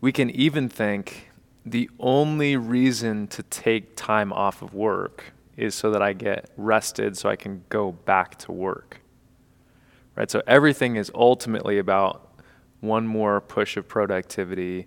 we 0.00 0.12
can 0.12 0.30
even 0.30 0.68
think 0.68 1.30
the 1.64 1.90
only 1.98 2.56
reason 2.56 3.26
to 3.28 3.42
take 3.44 3.96
time 3.96 4.32
off 4.32 4.62
of 4.62 4.72
work 4.74 5.32
is 5.58 5.74
so 5.74 5.90
that 5.90 6.00
I 6.00 6.12
get 6.12 6.50
rested, 6.56 7.18
so 7.18 7.28
I 7.28 7.36
can 7.36 7.64
go 7.68 7.92
back 7.92 8.38
to 8.38 8.52
work. 8.52 9.00
Right. 10.14 10.30
So 10.30 10.40
everything 10.46 10.96
is 10.96 11.10
ultimately 11.14 11.78
about 11.78 12.40
one 12.80 13.06
more 13.06 13.40
push 13.40 13.76
of 13.76 13.86
productivity. 13.86 14.86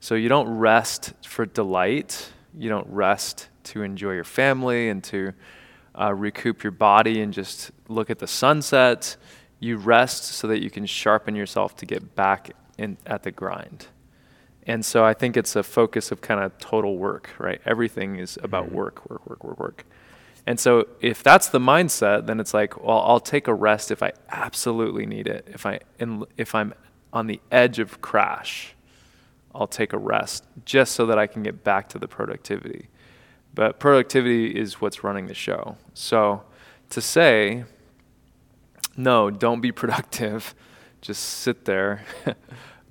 So 0.00 0.14
you 0.14 0.28
don't 0.28 0.48
rest 0.48 1.12
for 1.26 1.44
delight. 1.44 2.32
You 2.56 2.68
don't 2.68 2.86
rest 2.88 3.48
to 3.64 3.82
enjoy 3.82 4.12
your 4.12 4.24
family 4.24 4.88
and 4.88 5.02
to 5.04 5.32
uh, 6.00 6.14
recoup 6.14 6.62
your 6.62 6.70
body 6.72 7.20
and 7.20 7.32
just 7.32 7.70
look 7.88 8.10
at 8.10 8.18
the 8.18 8.26
sunset. 8.26 9.16
You 9.60 9.76
rest 9.76 10.24
so 10.24 10.48
that 10.48 10.62
you 10.62 10.70
can 10.70 10.86
sharpen 10.86 11.36
yourself 11.36 11.76
to 11.76 11.86
get 11.86 12.16
back 12.16 12.50
in 12.78 12.96
at 13.06 13.22
the 13.22 13.30
grind. 13.30 13.86
And 14.66 14.84
so 14.84 15.04
I 15.04 15.14
think 15.14 15.36
it's 15.36 15.56
a 15.56 15.62
focus 15.62 16.12
of 16.12 16.20
kind 16.20 16.40
of 16.40 16.56
total 16.58 16.96
work, 16.96 17.30
right? 17.38 17.60
Everything 17.66 18.16
is 18.16 18.38
about 18.42 18.68
Mhm. 18.68 18.72
work, 18.72 19.10
work, 19.10 19.26
work, 19.28 19.44
work, 19.44 19.58
work. 19.58 19.84
And 20.46 20.58
so 20.58 20.88
if 21.00 21.22
that's 21.22 21.48
the 21.48 21.60
mindset, 21.60 22.26
then 22.26 22.40
it's 22.40 22.52
like, 22.52 22.82
well, 22.82 23.00
I'll 23.00 23.20
take 23.20 23.46
a 23.46 23.54
rest 23.54 23.90
if 23.90 24.02
I 24.02 24.12
absolutely 24.30 25.06
need 25.06 25.26
it. 25.26 25.46
If 25.52 25.66
I 25.66 25.80
if 26.36 26.54
I'm 26.54 26.74
on 27.12 27.26
the 27.26 27.40
edge 27.50 27.78
of 27.78 28.00
crash, 28.00 28.74
I'll 29.54 29.68
take 29.68 29.92
a 29.92 29.98
rest 29.98 30.44
just 30.64 30.94
so 30.94 31.06
that 31.06 31.18
I 31.18 31.26
can 31.26 31.42
get 31.42 31.62
back 31.62 31.88
to 31.90 31.98
the 31.98 32.08
productivity. 32.08 32.88
But 33.54 33.78
productivity 33.78 34.48
is 34.48 34.80
what's 34.80 35.04
running 35.04 35.26
the 35.26 35.34
show. 35.34 35.76
So 35.94 36.42
to 36.90 37.00
say, 37.00 37.64
no, 38.96 39.30
don't 39.30 39.60
be 39.60 39.72
productive, 39.82 40.54
just 41.00 41.22
sit 41.22 41.66
there, 41.66 42.04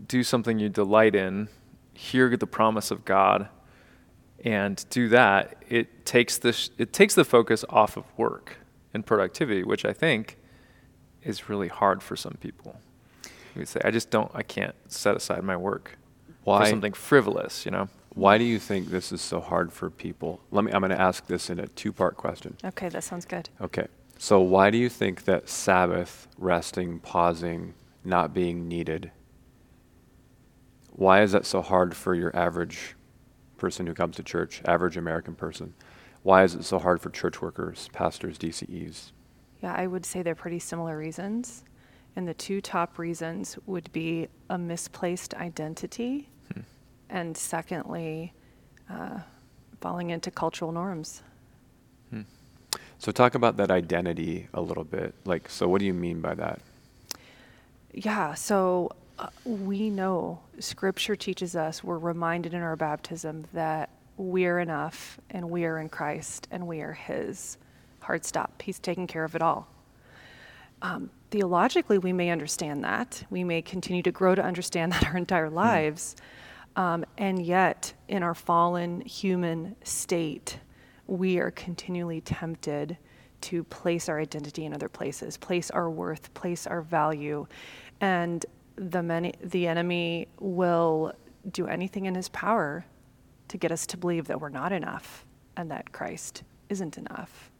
do 0.07 0.23
something 0.23 0.59
you 0.59 0.69
delight 0.69 1.15
in, 1.15 1.49
hear 1.93 2.35
the 2.35 2.47
promise 2.47 2.91
of 2.91 3.05
God, 3.05 3.49
and 4.43 4.83
do 4.89 5.09
that, 5.09 5.63
it 5.69 6.05
takes 6.05 6.37
the 6.37 6.53
sh- 6.53 6.69
it 6.77 6.93
takes 6.93 7.15
the 7.15 7.25
focus 7.25 7.63
off 7.69 7.97
of 7.97 8.05
work 8.17 8.57
and 8.93 9.05
productivity, 9.05 9.63
which 9.63 9.85
I 9.85 9.93
think 9.93 10.37
is 11.23 11.49
really 11.49 11.67
hard 11.67 12.01
for 12.01 12.15
some 12.15 12.33
people. 12.39 12.79
You 13.55 13.65
say, 13.65 13.81
I 13.83 13.91
just 13.91 14.09
don't, 14.09 14.31
I 14.33 14.43
can't 14.43 14.75
set 14.87 15.15
aside 15.15 15.43
my 15.43 15.57
work 15.57 15.97
Why? 16.43 16.63
for 16.63 16.69
something 16.69 16.93
frivolous, 16.93 17.65
you 17.65 17.71
know? 17.71 17.89
Why 18.13 18.37
do 18.37 18.43
you 18.43 18.59
think 18.59 18.87
this 18.87 19.11
is 19.11 19.21
so 19.21 19.39
hard 19.39 19.71
for 19.71 19.89
people? 19.89 20.41
Let 20.51 20.65
me. 20.65 20.71
I'm 20.71 20.81
going 20.81 20.91
to 20.91 20.99
ask 20.99 21.27
this 21.27 21.49
in 21.49 21.59
a 21.59 21.67
two-part 21.67 22.17
question. 22.17 22.57
Okay, 22.63 22.89
that 22.89 23.03
sounds 23.03 23.25
good. 23.25 23.49
Okay. 23.61 23.87
So, 24.17 24.41
why 24.41 24.69
do 24.69 24.77
you 24.77 24.89
think 24.89 25.23
that 25.25 25.47
Sabbath, 25.47 26.27
resting, 26.37 26.99
pausing, 26.99 27.73
not 28.03 28.33
being 28.33 28.67
needed, 28.67 29.11
why 30.91 31.21
is 31.21 31.31
that 31.31 31.45
so 31.45 31.61
hard 31.61 31.95
for 31.95 32.13
your 32.13 32.35
average 32.35 32.95
person 33.61 33.85
who 33.85 33.93
comes 33.93 34.15
to 34.15 34.23
church, 34.23 34.61
average 34.65 34.97
American 34.97 35.35
person? 35.35 35.75
Why 36.23 36.43
is 36.43 36.55
it 36.55 36.63
so 36.63 36.79
hard 36.79 36.99
for 36.99 37.11
church 37.11 37.41
workers, 37.41 37.89
pastors, 37.93 38.37
DCEs? 38.39 39.11
Yeah, 39.61 39.73
I 39.73 39.85
would 39.85 40.03
say 40.03 40.23
they're 40.23 40.33
pretty 40.35 40.57
similar 40.59 40.97
reasons. 40.97 41.63
And 42.15 42.27
the 42.27 42.33
two 42.33 42.59
top 42.59 42.97
reasons 42.97 43.57
would 43.67 43.89
be 43.93 44.27
a 44.49 44.57
misplaced 44.57 45.35
identity, 45.35 46.27
hmm. 46.51 46.61
and 47.09 47.37
secondly, 47.37 48.33
uh, 48.89 49.19
falling 49.79 50.09
into 50.09 50.31
cultural 50.31 50.71
norms. 50.71 51.21
Hmm. 52.09 52.23
So, 52.97 53.11
talk 53.11 53.35
about 53.35 53.57
that 53.57 53.71
identity 53.71 54.47
a 54.53 54.61
little 54.61 54.83
bit. 54.83 55.13
Like, 55.23 55.49
so 55.49 55.69
what 55.69 55.79
do 55.79 55.85
you 55.85 55.93
mean 55.93 56.19
by 56.19 56.33
that? 56.35 56.59
Yeah, 57.93 58.33
so 58.33 58.91
we 59.45 59.89
know 59.89 60.39
Scripture 60.59 61.15
teaches 61.15 61.55
us, 61.55 61.83
we're 61.83 61.97
reminded 61.97 62.53
in 62.53 62.61
our 62.61 62.75
baptism 62.75 63.45
that 63.53 63.89
we're 64.17 64.59
enough 64.59 65.19
and 65.29 65.49
we 65.49 65.65
are 65.65 65.79
in 65.79 65.89
Christ 65.89 66.47
and 66.51 66.67
we 66.67 66.81
are 66.81 66.93
His. 66.93 67.57
Hard 67.99 68.25
stop. 68.25 68.61
He's 68.61 68.79
taking 68.79 69.07
care 69.07 69.23
of 69.23 69.35
it 69.35 69.41
all. 69.41 69.67
Um, 70.81 71.09
theologically, 71.29 71.97
we 71.97 72.13
may 72.13 72.29
understand 72.29 72.83
that. 72.83 73.23
We 73.29 73.43
may 73.43 73.61
continue 73.61 74.03
to 74.03 74.11
grow 74.11 74.35
to 74.35 74.43
understand 74.43 74.91
that 74.93 75.07
our 75.07 75.17
entire 75.17 75.49
hmm. 75.49 75.55
lives. 75.55 76.15
Mm. 76.15 76.81
Um, 76.81 77.05
and 77.17 77.41
yet, 77.45 77.93
in 78.07 78.23
our 78.23 78.33
fallen 78.33 79.01
human 79.01 79.75
state, 79.83 80.57
we 81.07 81.37
are 81.39 81.51
continually 81.51 82.21
tempted 82.21 82.97
to 83.41 83.63
place 83.65 84.07
our 84.07 84.19
identity 84.19 84.65
in 84.65 84.73
other 84.73 84.87
places, 84.87 85.35
place 85.35 85.69
our 85.71 85.89
worth, 85.89 86.33
place 86.33 86.67
our 86.67 86.81
value. 86.81 87.45
And 87.99 88.45
the, 88.81 89.03
many, 89.03 89.33
the 89.43 89.67
enemy 89.67 90.27
will 90.39 91.13
do 91.51 91.67
anything 91.67 92.05
in 92.05 92.15
his 92.15 92.29
power 92.29 92.83
to 93.47 93.57
get 93.57 93.71
us 93.71 93.85
to 93.85 93.97
believe 93.97 94.25
that 94.27 94.41
we're 94.41 94.49
not 94.49 94.71
enough 94.71 95.25
and 95.55 95.69
that 95.69 95.91
Christ 95.91 96.43
isn't 96.69 96.97
enough. 96.97 97.51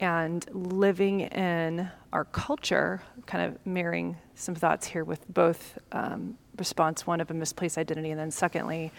And 0.00 0.44
living 0.52 1.20
in 1.20 1.88
our 2.12 2.24
culture, 2.24 3.00
kind 3.26 3.44
of 3.44 3.64
mirroring 3.64 4.16
some 4.34 4.56
thoughts 4.56 4.88
here 4.88 5.04
with 5.04 5.24
both 5.32 5.78
um, 5.92 6.36
response 6.56 7.06
one 7.06 7.20
of 7.20 7.30
a 7.30 7.34
misplaced 7.34 7.78
identity, 7.78 8.10
and 8.10 8.20
then 8.20 8.30
secondly, 8.30 8.92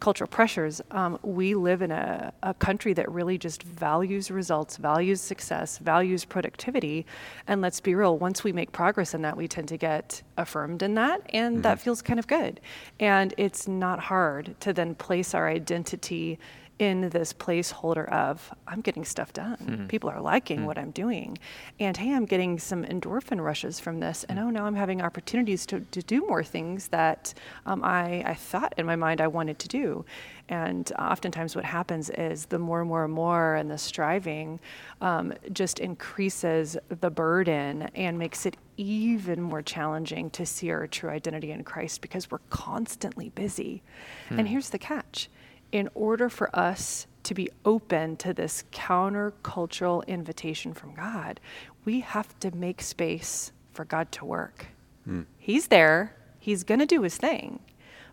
cultural 0.00 0.28
pressures, 0.28 0.82
um, 0.90 1.18
we 1.22 1.54
live 1.54 1.82
in 1.82 1.90
a, 1.90 2.32
a, 2.42 2.54
country 2.54 2.92
that 2.92 3.10
really 3.10 3.38
just 3.38 3.62
values 3.62 4.30
results, 4.30 4.76
values 4.76 5.20
success, 5.20 5.78
values 5.78 6.24
productivity. 6.24 7.06
And 7.46 7.60
let's 7.60 7.80
be 7.80 7.94
real, 7.94 8.18
once 8.18 8.44
we 8.44 8.52
make 8.52 8.72
progress 8.72 9.14
in 9.14 9.22
that, 9.22 9.36
we 9.36 9.48
tend 9.48 9.68
to 9.68 9.76
get 9.76 10.22
affirmed 10.36 10.82
in 10.82 10.94
that, 10.94 11.22
and 11.32 11.56
mm-hmm. 11.56 11.62
that 11.62 11.80
feels 11.80 12.02
kind 12.02 12.18
of 12.18 12.26
good. 12.26 12.60
And 13.00 13.34
it's 13.36 13.68
not 13.68 14.00
hard 14.00 14.54
to 14.60 14.72
then 14.72 14.94
place 14.94 15.34
our 15.34 15.48
identity 15.48 16.38
in 16.78 17.08
this 17.10 17.32
placeholder 17.32 18.08
of 18.10 18.52
I'm 18.66 18.80
getting 18.80 19.04
stuff 19.04 19.32
done. 19.32 19.56
Mm-hmm. 19.56 19.86
People 19.86 20.10
are 20.10 20.20
liking 20.20 20.58
mm-hmm. 20.58 20.66
what 20.66 20.78
I'm 20.78 20.90
doing. 20.90 21.38
And 21.78 21.96
hey, 21.96 22.12
I'm 22.12 22.24
getting 22.24 22.58
some 22.58 22.84
endorphin 22.84 23.40
rushes 23.40 23.78
from 23.78 24.00
this. 24.00 24.24
And 24.24 24.38
mm. 24.38 24.44
oh, 24.44 24.50
now 24.50 24.66
I'm 24.66 24.74
having 24.74 25.00
opportunities 25.00 25.66
to, 25.66 25.80
to 25.80 26.02
do 26.02 26.26
more 26.26 26.42
things 26.42 26.88
that 26.88 27.32
um, 27.66 27.84
I, 27.84 28.24
I 28.26 28.34
thought 28.34 28.74
in 28.76 28.86
my 28.86 28.96
mind 28.96 29.20
I 29.20 29.28
wanted 29.28 29.58
to 29.60 29.68
do. 29.68 30.04
And 30.48 30.90
oftentimes, 30.98 31.56
what 31.56 31.64
happens 31.64 32.10
is 32.10 32.46
the 32.46 32.58
more 32.58 32.80
and 32.80 32.88
more 32.88 33.04
and 33.04 33.14
more, 33.14 33.54
and 33.54 33.70
the 33.70 33.78
striving 33.78 34.60
um, 35.00 35.32
just 35.52 35.78
increases 35.78 36.76
the 37.00 37.10
burden 37.10 37.88
and 37.94 38.18
makes 38.18 38.44
it 38.44 38.58
even 38.76 39.40
more 39.40 39.62
challenging 39.62 40.28
to 40.30 40.44
see 40.44 40.70
our 40.70 40.86
true 40.86 41.08
identity 41.08 41.50
in 41.50 41.64
Christ 41.64 42.02
because 42.02 42.30
we're 42.30 42.40
constantly 42.50 43.30
busy. 43.30 43.82
Hmm. 44.28 44.40
And 44.40 44.48
here's 44.48 44.68
the 44.68 44.78
catch 44.78 45.30
in 45.74 45.88
order 45.96 46.28
for 46.28 46.54
us 46.56 47.08
to 47.24 47.34
be 47.34 47.50
open 47.64 48.16
to 48.16 48.32
this 48.32 48.62
countercultural 48.70 50.06
invitation 50.06 50.72
from 50.72 50.94
God, 50.94 51.40
we 51.84 51.98
have 51.98 52.38
to 52.38 52.54
make 52.54 52.80
space 52.80 53.50
for 53.72 53.84
God 53.84 54.12
to 54.12 54.24
work. 54.24 54.66
Mm. 55.06 55.26
He's 55.36 55.66
there, 55.66 56.14
He's 56.38 56.62
going 56.62 56.78
to 56.78 56.86
do 56.86 57.02
His 57.02 57.16
thing. 57.16 57.58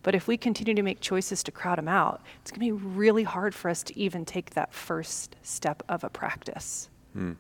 But 0.02 0.16
if 0.16 0.28
we 0.28 0.38
continue 0.38 0.74
to 0.74 0.82
make 0.82 1.02
choices 1.02 1.44
to 1.44 1.52
crowd 1.52 1.78
Him 1.78 1.88
out, 1.88 2.24
it's 2.42 2.50
going 2.50 2.68
to 2.68 2.76
be 2.76 2.86
really 2.88 3.24
hard 3.24 3.54
for 3.54 3.70
us 3.70 3.84
to 3.84 4.00
even 4.00 4.26
take 4.26 4.50
that 4.52 4.74
first 4.74 5.36
step 5.44 5.84
of 5.88 6.04
a 6.04 6.10
practice. 6.10 6.90
Mm. 7.16 7.36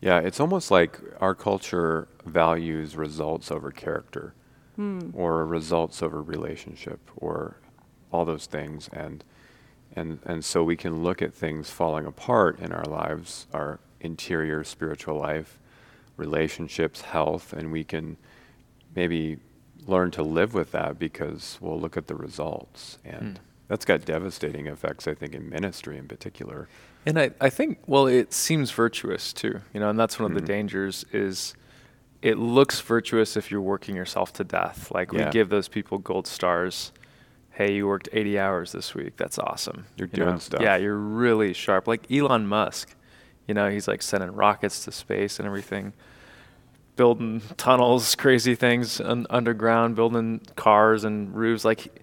Yeah, 0.00 0.20
it's 0.20 0.40
almost 0.40 0.70
like 0.70 0.98
our 1.20 1.34
culture 1.34 2.08
values 2.24 2.96
results 2.96 3.50
over 3.50 3.70
character, 3.70 4.32
mm. 4.78 5.10
or 5.14 5.44
results 5.44 6.02
over 6.02 6.22
relationship, 6.22 7.00
or 7.18 7.58
all 8.10 8.24
those 8.24 8.46
things 8.46 8.88
and 8.92 9.24
and 9.94 10.18
and 10.24 10.44
so 10.44 10.62
we 10.62 10.76
can 10.76 11.02
look 11.02 11.22
at 11.22 11.32
things 11.32 11.70
falling 11.70 12.06
apart 12.06 12.58
in 12.60 12.72
our 12.72 12.84
lives 12.84 13.46
our 13.52 13.78
interior 14.00 14.62
spiritual 14.62 15.16
life 15.16 15.58
relationships 16.16 17.02
health 17.02 17.52
and 17.52 17.72
we 17.72 17.84
can 17.84 18.16
maybe 18.94 19.38
learn 19.86 20.10
to 20.10 20.22
live 20.22 20.54
with 20.54 20.72
that 20.72 20.98
because 20.98 21.58
we'll 21.60 21.78
look 21.78 21.96
at 21.96 22.06
the 22.06 22.14
results 22.14 22.98
and 23.04 23.34
mm. 23.34 23.40
that's 23.68 23.84
got 23.84 24.04
devastating 24.04 24.66
effects 24.66 25.06
i 25.06 25.14
think 25.14 25.34
in 25.34 25.48
ministry 25.48 25.96
in 25.96 26.06
particular 26.06 26.68
and 27.04 27.18
I, 27.20 27.30
I 27.40 27.50
think 27.50 27.78
well 27.86 28.06
it 28.06 28.32
seems 28.32 28.70
virtuous 28.70 29.32
too 29.32 29.60
you 29.72 29.80
know 29.80 29.90
and 29.90 29.98
that's 29.98 30.18
one 30.18 30.30
of 30.30 30.36
mm-hmm. 30.36 30.46
the 30.46 30.52
dangers 30.52 31.04
is 31.12 31.54
it 32.22 32.38
looks 32.38 32.80
virtuous 32.80 33.36
if 33.36 33.50
you're 33.50 33.60
working 33.60 33.94
yourself 33.94 34.32
to 34.34 34.44
death 34.44 34.90
like 34.90 35.12
yeah. 35.12 35.26
we 35.26 35.30
give 35.30 35.48
those 35.48 35.68
people 35.68 35.98
gold 35.98 36.26
stars 36.26 36.92
hey, 37.56 37.72
you 37.72 37.86
worked 37.86 38.06
80 38.12 38.38
hours 38.38 38.72
this 38.72 38.94
week. 38.94 39.16
That's 39.16 39.38
awesome. 39.38 39.86
You're 39.96 40.08
you 40.08 40.16
doing 40.16 40.32
know? 40.32 40.38
stuff. 40.38 40.60
Yeah, 40.60 40.76
you're 40.76 40.98
really 40.98 41.54
sharp. 41.54 41.88
Like 41.88 42.10
Elon 42.12 42.46
Musk, 42.46 42.94
you 43.48 43.54
know, 43.54 43.70
he's 43.70 43.88
like 43.88 44.02
sending 44.02 44.30
rockets 44.32 44.84
to 44.84 44.92
space 44.92 45.38
and 45.38 45.46
everything, 45.46 45.94
building 46.96 47.40
tunnels, 47.56 48.14
crazy 48.16 48.54
things 48.54 49.00
un- 49.00 49.26
underground, 49.30 49.96
building 49.96 50.42
cars 50.56 51.02
and 51.02 51.34
roofs. 51.34 51.64
Like 51.64 52.02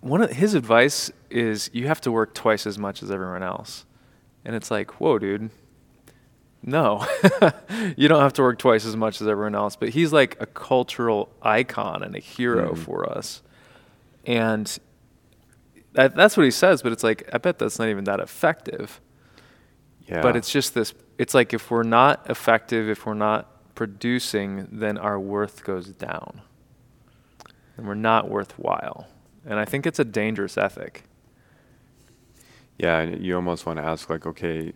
one 0.00 0.22
of 0.22 0.30
his 0.30 0.54
advice 0.54 1.12
is 1.28 1.68
you 1.74 1.88
have 1.88 2.00
to 2.00 2.10
work 2.10 2.32
twice 2.32 2.66
as 2.66 2.78
much 2.78 3.02
as 3.02 3.10
everyone 3.10 3.42
else. 3.42 3.84
And 4.46 4.56
it's 4.56 4.70
like, 4.70 4.98
whoa, 4.98 5.18
dude. 5.18 5.50
No, 6.62 7.06
you 7.96 8.08
don't 8.08 8.22
have 8.22 8.32
to 8.32 8.42
work 8.42 8.58
twice 8.58 8.86
as 8.86 8.96
much 8.96 9.20
as 9.20 9.28
everyone 9.28 9.54
else. 9.54 9.76
But 9.76 9.90
he's 9.90 10.12
like 10.12 10.38
a 10.40 10.46
cultural 10.46 11.28
icon 11.42 12.02
and 12.02 12.16
a 12.16 12.18
hero 12.18 12.72
mm. 12.72 12.78
for 12.78 13.08
us. 13.08 13.42
And 14.24 14.76
that, 15.96 16.14
that's 16.14 16.36
what 16.36 16.44
he 16.44 16.50
says, 16.50 16.82
but 16.82 16.92
it's 16.92 17.02
like, 17.02 17.28
I 17.32 17.38
bet 17.38 17.58
that's 17.58 17.78
not 17.78 17.88
even 17.88 18.04
that 18.04 18.20
effective. 18.20 19.00
Yeah. 20.06 20.22
But 20.22 20.36
it's 20.36 20.50
just 20.50 20.74
this 20.74 20.94
it's 21.18 21.34
like 21.34 21.52
if 21.52 21.70
we're 21.70 21.82
not 21.82 22.28
effective, 22.30 22.88
if 22.88 23.06
we're 23.06 23.14
not 23.14 23.74
producing, 23.74 24.68
then 24.70 24.98
our 24.98 25.18
worth 25.18 25.64
goes 25.64 25.88
down. 25.88 26.42
And 27.76 27.86
we're 27.86 27.94
not 27.94 28.28
worthwhile. 28.28 29.08
And 29.44 29.58
I 29.58 29.64
think 29.64 29.86
it's 29.86 29.98
a 29.98 30.04
dangerous 30.04 30.56
ethic. 30.56 31.04
Yeah, 32.78 32.98
and 32.98 33.24
you 33.24 33.34
almost 33.34 33.64
want 33.64 33.78
to 33.78 33.82
ask 33.84 34.10
like, 34.10 34.26
okay, 34.26 34.72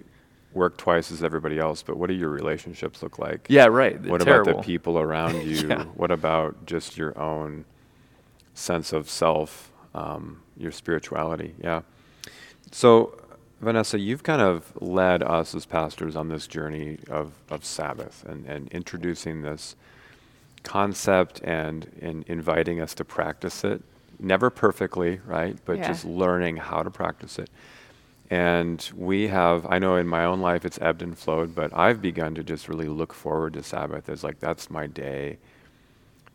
work 0.53 0.79
twice 0.79 1.13
as 1.13 1.23
everybody 1.23 1.59
else, 1.59 1.83
but 1.83 1.97
what 1.97 2.09
do 2.09 2.15
your 2.15 2.31
relationships 2.31 3.03
look 3.03 3.19
like? 3.19 3.47
Yeah, 3.49 3.67
right. 3.67 4.03
They're 4.03 4.11
what 4.11 4.23
terrible. 4.23 4.53
about 4.53 4.63
the 4.63 4.67
people 4.67 4.99
around 4.99 5.43
you? 5.47 5.69
yeah. 5.69 5.85
What 5.85 6.11
about 6.11 6.67
just 6.67 6.97
your 6.97 7.19
own 7.19 7.67
sense 8.55 8.93
of 8.93 9.09
self? 9.09 9.70
Um, 9.95 10.43
your 10.57 10.71
spirituality. 10.71 11.55
Yeah. 11.63 11.81
So, 12.71 13.19
Vanessa, 13.61 13.99
you've 13.99 14.23
kind 14.23 14.41
of 14.41 14.73
led 14.81 15.23
us 15.23 15.55
as 15.55 15.67
pastors 15.67 16.17
on 16.17 16.29
this 16.29 16.47
journey 16.47 16.99
of, 17.11 17.33
of 17.51 17.65
Sabbath 17.65 18.25
and, 18.29 18.47
and 18.47 18.69
introducing 18.69 19.43
this 19.43 19.75
concept 20.63 21.41
and 21.43 21.91
in 22.01 22.25
inviting 22.29 22.81
us 22.81 22.95
to 22.95 23.05
practice 23.05 23.65
it. 23.65 23.83
Never 24.19 24.51
perfectly, 24.51 25.21
right? 25.27 25.57
But 25.65 25.79
yeah. 25.79 25.89
just 25.89 26.05
learning 26.05 26.59
how 26.59 26.83
to 26.83 26.91
practice 26.91 27.39
it. 27.39 27.51
And 28.31 28.89
we 28.95 29.27
have, 29.27 29.67
I 29.67 29.79
know 29.79 29.97
in 29.97 30.07
my 30.07 30.25
own 30.25 30.41
life 30.41 30.65
it's 30.65 30.79
ebbed 30.81 31.03
and 31.03 31.19
flowed, 31.19 31.55
but 31.55 31.77
I've 31.77 32.01
begun 32.01 32.35
to 32.37 32.45
just 32.45 32.69
really 32.69 32.89
look 32.89 33.13
forward 33.13 33.55
to 33.55 33.63
Sabbath 33.63 34.09
as 34.09 34.23
like, 34.23 34.39
that's 34.39 34.71
my 34.71 34.87
day 34.87 35.39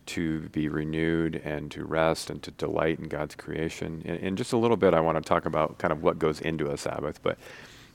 to 0.07 0.41
be 0.49 0.69
renewed 0.69 1.41
and 1.43 1.71
to 1.71 1.83
rest 1.83 2.29
and 2.29 2.41
to 2.43 2.51
delight 2.51 2.99
in 2.99 3.07
God's 3.07 3.35
creation. 3.35 4.01
In, 4.05 4.15
in, 4.17 4.35
just 4.35 4.53
a 4.53 4.57
little 4.57 4.77
bit, 4.77 4.93
I 4.93 4.99
want 4.99 5.17
to 5.17 5.27
talk 5.27 5.45
about 5.45 5.77
kind 5.77 5.91
of 5.91 6.03
what 6.03 6.19
goes 6.19 6.41
into 6.41 6.69
a 6.71 6.77
Sabbath. 6.77 7.21
But, 7.23 7.37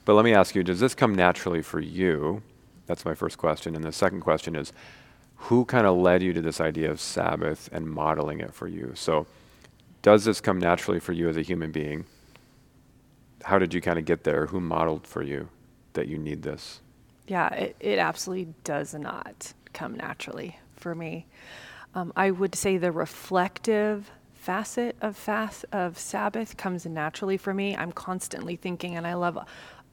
but 0.05 0.15
let 0.15 0.25
me 0.25 0.35
ask 0.35 0.55
you 0.55 0.63
does 0.63 0.81
this 0.81 0.95
come 0.95 1.15
naturally 1.15 1.63
for 1.63 1.81
you? 1.81 2.43
That's 2.87 3.05
my 3.05 3.15
first 3.15 3.39
question. 3.39 3.77
And 3.77 3.85
the 3.85 3.93
second 3.93 4.21
question 4.23 4.57
is 4.57 4.73
who 5.37 5.65
kind 5.65 5.87
of 5.87 5.97
led 5.97 6.23
you 6.23 6.33
to 6.33 6.41
this 6.43 6.61
idea 6.61 6.91
of 6.91 7.01
Sabbath 7.01 7.69
and 7.73 7.87
modeling 7.87 8.41
it 8.41 8.53
for 8.53 8.69
you? 8.69 8.93
So, 8.95 9.27
does 10.03 10.25
this 10.25 10.41
come 10.41 10.59
naturally 10.59 11.01
for 11.01 11.13
you 11.13 11.29
as 11.29 11.37
a 11.37 11.43
human 11.43 11.71
being? 11.71 12.05
How 13.45 13.59
did 13.59 13.73
you 13.73 13.81
kind 13.81 13.99
of 13.99 14.05
get 14.05 14.25
there? 14.25 14.47
Who 14.47 14.61
modeled 14.61 15.07
for 15.07 15.23
you 15.23 15.49
that 15.95 16.09
you 16.09 16.19
need 16.19 16.43
this? 16.43 16.81
Yeah, 17.27 17.49
it, 17.55 17.77
it 17.81 17.99
absolutely 17.99 18.53
does 18.65 18.95
not 18.95 19.53
come 19.73 19.95
naturally 19.95 20.59
for 20.77 20.95
me. 20.95 21.27
Um, 21.95 22.13
I 22.17 22.31
would 22.31 22.55
say 22.55 22.77
the 22.77 22.93
reflective 22.93 24.11
facet 24.35 24.97
of 25.01 25.17
fast 25.17 25.65
of 25.73 25.99
Sabbath 25.99 26.57
comes 26.57 26.87
naturally 26.87 27.37
for 27.37 27.53
me. 27.53 27.77
I'm 27.77 27.93
constantly 27.93 28.57
thinking, 28.57 28.97
and 28.97 29.07
I 29.07 29.15
love 29.15 29.39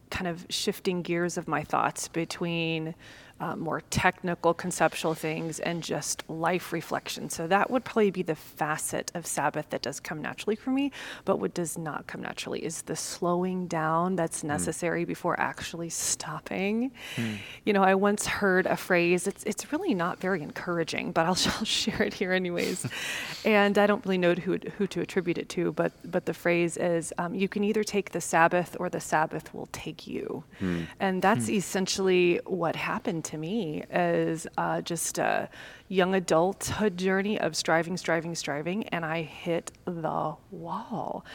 kind 0.10 0.28
of 0.28 0.46
shifting 0.50 1.02
gears 1.02 1.38
of 1.38 1.48
my 1.48 1.64
thoughts 1.64 2.08
between 2.08 2.96
uh, 3.40 3.56
more 3.56 3.82
technical 3.90 4.54
conceptual 4.54 5.14
things 5.14 5.60
and 5.60 5.84
just 5.84 6.28
life 6.30 6.74
reflection. 6.74 7.30
So 7.30 7.48
that 7.48 7.70
would 7.70 7.86
probably 7.86 8.12
be 8.12 8.24
the 8.24 8.36
facet 8.36 9.12
of 9.14 9.26
Sabbath 9.26 9.70
that 9.70 9.82
does 9.82 10.00
come 10.00 10.22
naturally 10.22 10.56
for 10.56 10.72
me, 10.72 10.92
but 11.26 11.38
what 11.38 11.54
does 11.54 11.78
not 11.78 12.08
come 12.08 12.22
naturally 12.22 12.64
is 12.64 12.82
the 12.84 12.96
slowing 12.96 13.68
down 13.68 14.16
that's 14.16 14.42
hmm. 14.42 14.48
necessary 14.48 15.06
mm. 15.06 15.08
before 15.08 15.40
actually 15.40 15.90
stopping. 15.90 16.92
Mm. 17.16 17.38
You 17.66 17.74
know, 17.74 17.84
I 17.84 17.96
once 17.96 18.26
heard 18.26 18.66
a 18.66 18.76
phrase, 18.76 19.28
it's, 19.28 19.44
it's 19.44 19.72
really 19.72 19.94
not 19.94 20.20
very 20.20 20.42
encouraging, 20.42 21.12
but 21.12 21.26
I'll, 21.26 21.38
I'll 21.58 21.66
share 21.66 22.02
it 22.02 22.14
here 22.14 22.32
anyways. 22.32 22.88
and 23.46 23.78
I 23.78 23.86
don't 23.86 24.04
really 24.06 24.18
know 24.18 24.34
who, 24.34 24.58
who 24.78 24.88
to 24.88 25.02
attribute 25.02 25.38
it 25.38 25.50
to, 25.50 25.72
but, 25.74 25.92
but 26.10 26.26
the 26.26 26.34
phrase 26.34 26.78
is 26.78 27.14
um, 27.18 27.36
you 27.36 27.48
can 27.48 27.64
either 27.64 27.84
take 27.84 28.12
the 28.12 28.22
Sabbath 28.22 28.76
or 28.80 28.90
the 28.90 29.00
Sabbath 29.00 29.54
will 29.54 29.70
take 29.72 30.08
you. 30.08 30.44
Mm. 30.60 30.88
And 31.00 31.22
that's 31.22 31.48
hmm. 31.48 31.54
essentially 31.54 32.40
what 32.46 32.76
happened 32.76 33.27
to 33.28 33.38
me 33.38 33.84
as 33.90 34.48
uh, 34.58 34.82
just 34.82 35.18
a 35.18 35.50
young 35.90 36.16
adulthood 36.16 36.98
journey 36.98 37.40
of 37.40 37.56
striving, 37.56 37.96
striving, 37.96 38.36
striving, 38.36 38.88
and 38.90 39.06
I 39.06 39.22
hit 39.22 39.72
the 39.86 40.36
wall. 40.52 41.26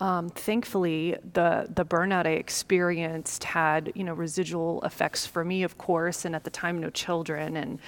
Um, 0.00 0.28
thankfully, 0.28 1.16
the 1.32 1.66
the 1.74 1.84
burnout 1.84 2.26
I 2.26 2.32
experienced 2.32 3.44
had 3.44 3.92
you 3.94 4.04
know 4.04 4.14
residual 4.14 4.82
effects 4.82 5.26
for 5.26 5.44
me, 5.44 5.62
of 5.62 5.78
course, 5.78 6.24
and 6.24 6.34
at 6.34 6.44
the 6.44 6.50
time, 6.50 6.80
no 6.80 6.90
children, 6.90 7.56
and 7.56 7.78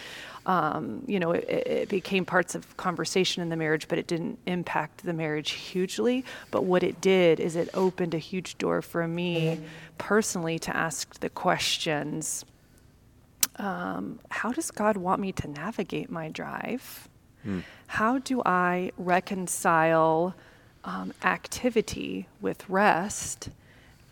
um, 0.47 1.03
you 1.07 1.19
know, 1.19 1.33
it, 1.33 1.45
it, 1.49 1.89
became 1.89 2.27
parts 2.27 2.55
of 2.55 2.77
conversation 2.77 3.43
in 3.43 3.49
the 3.49 3.57
marriage, 3.57 3.89
but 3.89 3.97
it 3.97 4.07
didn't 4.07 4.39
impact 4.47 5.03
the 5.05 5.15
marriage 5.15 5.53
hugely. 5.53 6.23
But 6.51 6.65
what 6.65 6.83
it 6.83 7.01
did 7.01 7.41
is 7.41 7.57
it 7.57 7.71
opened 7.73 8.13
a 8.13 8.19
huge 8.19 8.59
door 8.59 8.83
for 8.83 9.09
me 9.09 9.59
personally 9.97 10.59
to 10.59 10.77
ask 10.77 11.21
the 11.21 11.31
questions 11.31 12.45
um, 13.57 14.21
how 14.31 14.53
does 14.53 14.71
God 14.71 14.97
want 14.97 15.21
me 15.21 15.33
to 15.33 15.49
navigate 15.49 16.11
my 16.11 16.29
drive? 16.29 17.09
Mm. 17.47 17.63
How 17.87 18.19
do 18.19 18.43
I 18.45 18.91
reconcile 18.97 20.35
um, 20.85 21.13
activity 21.23 22.29
with 22.41 22.69
rest? 22.69 23.51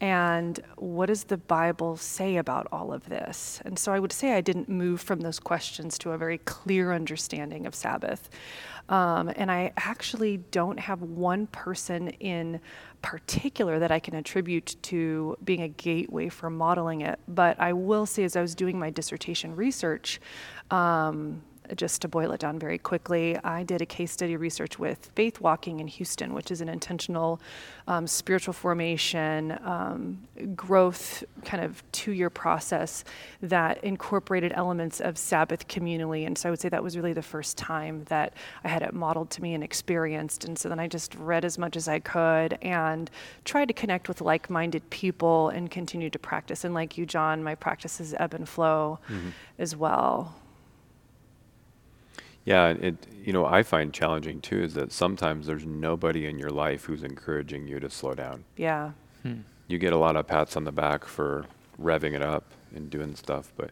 And 0.01 0.61
what 0.77 1.07
does 1.07 1.25
the 1.25 1.37
Bible 1.37 1.97
say 1.97 2.37
about 2.37 2.67
all 2.73 2.93
of 2.93 3.09
this? 3.09 3.61
And 3.65 3.79
so 3.79 3.93
I 3.93 4.01
would 4.01 4.13
say 4.13 4.33
I 4.33 4.41
didn't 4.41 4.69
move 4.69 5.01
from 5.01 5.21
those 5.21 5.39
questions 5.39 5.97
to 5.99 6.11
a 6.11 6.19
very 6.19 6.39
clear 6.39 6.93
understanding 6.93 7.67
of 7.67 7.75
Sabbath. 7.75 8.29
Um, 8.89 9.31
and 9.37 9.49
I 9.49 9.73
actually 9.77 10.39
don't 10.39 10.81
have 10.81 11.03
one 11.03 11.47
person 11.47 12.09
in 12.09 12.61
particular 13.03 13.79
that 13.79 13.91
I 13.91 13.99
can 13.99 14.15
attribute 14.15 14.77
to 14.83 15.37
being 15.45 15.63
a 15.63 15.69
gateway 15.69 16.29
for 16.29 16.49
modeling 16.49 17.03
it. 17.03 17.19
But 17.29 17.61
I 17.61 17.73
will 17.73 18.07
say, 18.07 18.25
as 18.25 18.37
I 18.37 18.41
was 18.41 18.55
doing 18.55 18.79
my 18.79 18.91
dissertation 18.91 19.55
research, 19.55 20.21
um, 20.71 21.43
just 21.77 22.03
to 22.03 22.09
boil 22.09 22.33
it 22.33 22.41
down 22.41 22.59
very 22.59 22.79
quickly, 22.79 23.39
I 23.45 23.63
did 23.63 23.81
a 23.81 23.87
case 23.87 24.13
study 24.13 24.37
research 24.37 24.79
with 24.79 25.11
Faith 25.15 25.41
Walking 25.41 25.81
in 25.81 25.87
Houston, 25.87 26.35
which 26.35 26.51
is 26.51 26.61
an 26.61 26.69
intentional 26.69 27.41
um, 27.87 28.07
spiritual 28.07 28.53
formation, 28.53 29.59
um, 29.65 30.23
growth 30.55 31.25
kind 31.45 31.65
of 31.65 31.83
two 31.93 32.13
year 32.13 32.31
process 32.31 33.05
that 33.41 33.83
incorporated 33.83 34.53
elements 34.55 35.01
of 35.01 35.17
Sabbath 35.17 35.67
communally. 35.69 36.27
And 36.27 36.37
so 36.37 36.49
I 36.49 36.51
would 36.51 36.61
say 36.61 36.69
that 36.69 36.83
was 36.83 36.97
really 36.97 37.13
the 37.13 37.23
first 37.23 37.57
time 37.57 38.05
that 38.05 38.35
I 38.65 38.69
had 38.69 38.83
it 38.83 38.93
modeled 38.93 39.31
to 39.31 39.43
me 39.43 39.55
and 39.55 39.65
experienced. 39.65 40.45
And 40.45 40.59
so 40.59 40.69
then 40.69 40.79
I 40.79 40.89
just 40.89 41.15
read 41.15 41.45
as 41.45 41.59
much 41.59 41.77
as 41.77 41.89
I 41.89 41.99
could 42.01 42.59
and 42.63 43.11
tried 43.45 43.69
to 43.69 43.75
connect 43.75 44.09
with 44.09 44.21
like 44.21 44.51
minded 44.51 44.89
people 44.91 45.49
and 45.51 45.71
continue 45.71 46.11
to 46.11 46.19
practice. 46.19 46.65
And 46.65 46.75
like 46.75 46.99
you, 46.99 47.07
John, 47.07 47.43
my 47.43 47.55
practices 47.55 48.15
ebb 48.19 48.35
and 48.35 48.49
flow 48.49 48.99
mm-hmm. 49.09 49.31
as 49.59 49.77
well. 49.77 50.35
Yeah, 52.45 52.69
it 52.69 53.07
you 53.25 53.33
know 53.33 53.47
I 53.47 53.63
find 53.63 53.93
challenging 53.93 54.41
too 54.41 54.63
is 54.63 54.75
that 54.75 54.93
sometimes 54.93 55.47
there's 55.47 55.65
nobody 55.65 56.27
in 56.27 56.39
your 56.39 56.51
life 56.51 56.85
who's 56.85 57.03
encouraging 57.03 57.69
you 57.69 57.79
to 57.81 57.89
slow 57.89 58.15
down. 58.15 58.45
Yeah. 58.57 58.93
Hmm. 59.23 59.41
You 59.69 59.79
get 59.79 59.93
a 59.93 59.97
lot 59.97 60.17
of 60.17 60.27
pats 60.27 60.57
on 60.57 60.65
the 60.65 60.73
back 60.73 61.05
for 61.05 61.47
revving 61.81 62.15
it 62.15 62.23
up 62.23 62.45
and 62.75 62.91
doing 62.91 63.15
stuff, 63.15 63.53
but 63.57 63.71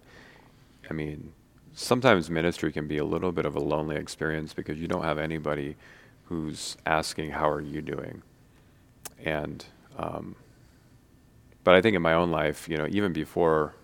I 0.88 0.92
mean, 0.92 1.32
sometimes 1.74 2.30
ministry 2.30 2.72
can 2.72 2.86
be 2.86 2.98
a 2.98 3.04
little 3.04 3.32
bit 3.32 3.44
of 3.44 3.56
a 3.56 3.60
lonely 3.60 3.96
experience 3.96 4.54
because 4.54 4.78
you 4.78 4.86
don't 4.86 5.04
have 5.04 5.18
anybody 5.18 5.76
who's 6.24 6.76
asking 6.86 7.30
how 7.30 7.50
are 7.50 7.60
you 7.60 7.82
doing, 7.82 8.22
and 9.24 9.64
um, 9.98 10.36
but 11.64 11.74
I 11.74 11.80
think 11.80 11.96
in 11.96 12.02
my 12.02 12.14
own 12.14 12.30
life, 12.30 12.68
you 12.68 12.76
know, 12.76 12.86
even 12.88 13.12
before 13.12 13.74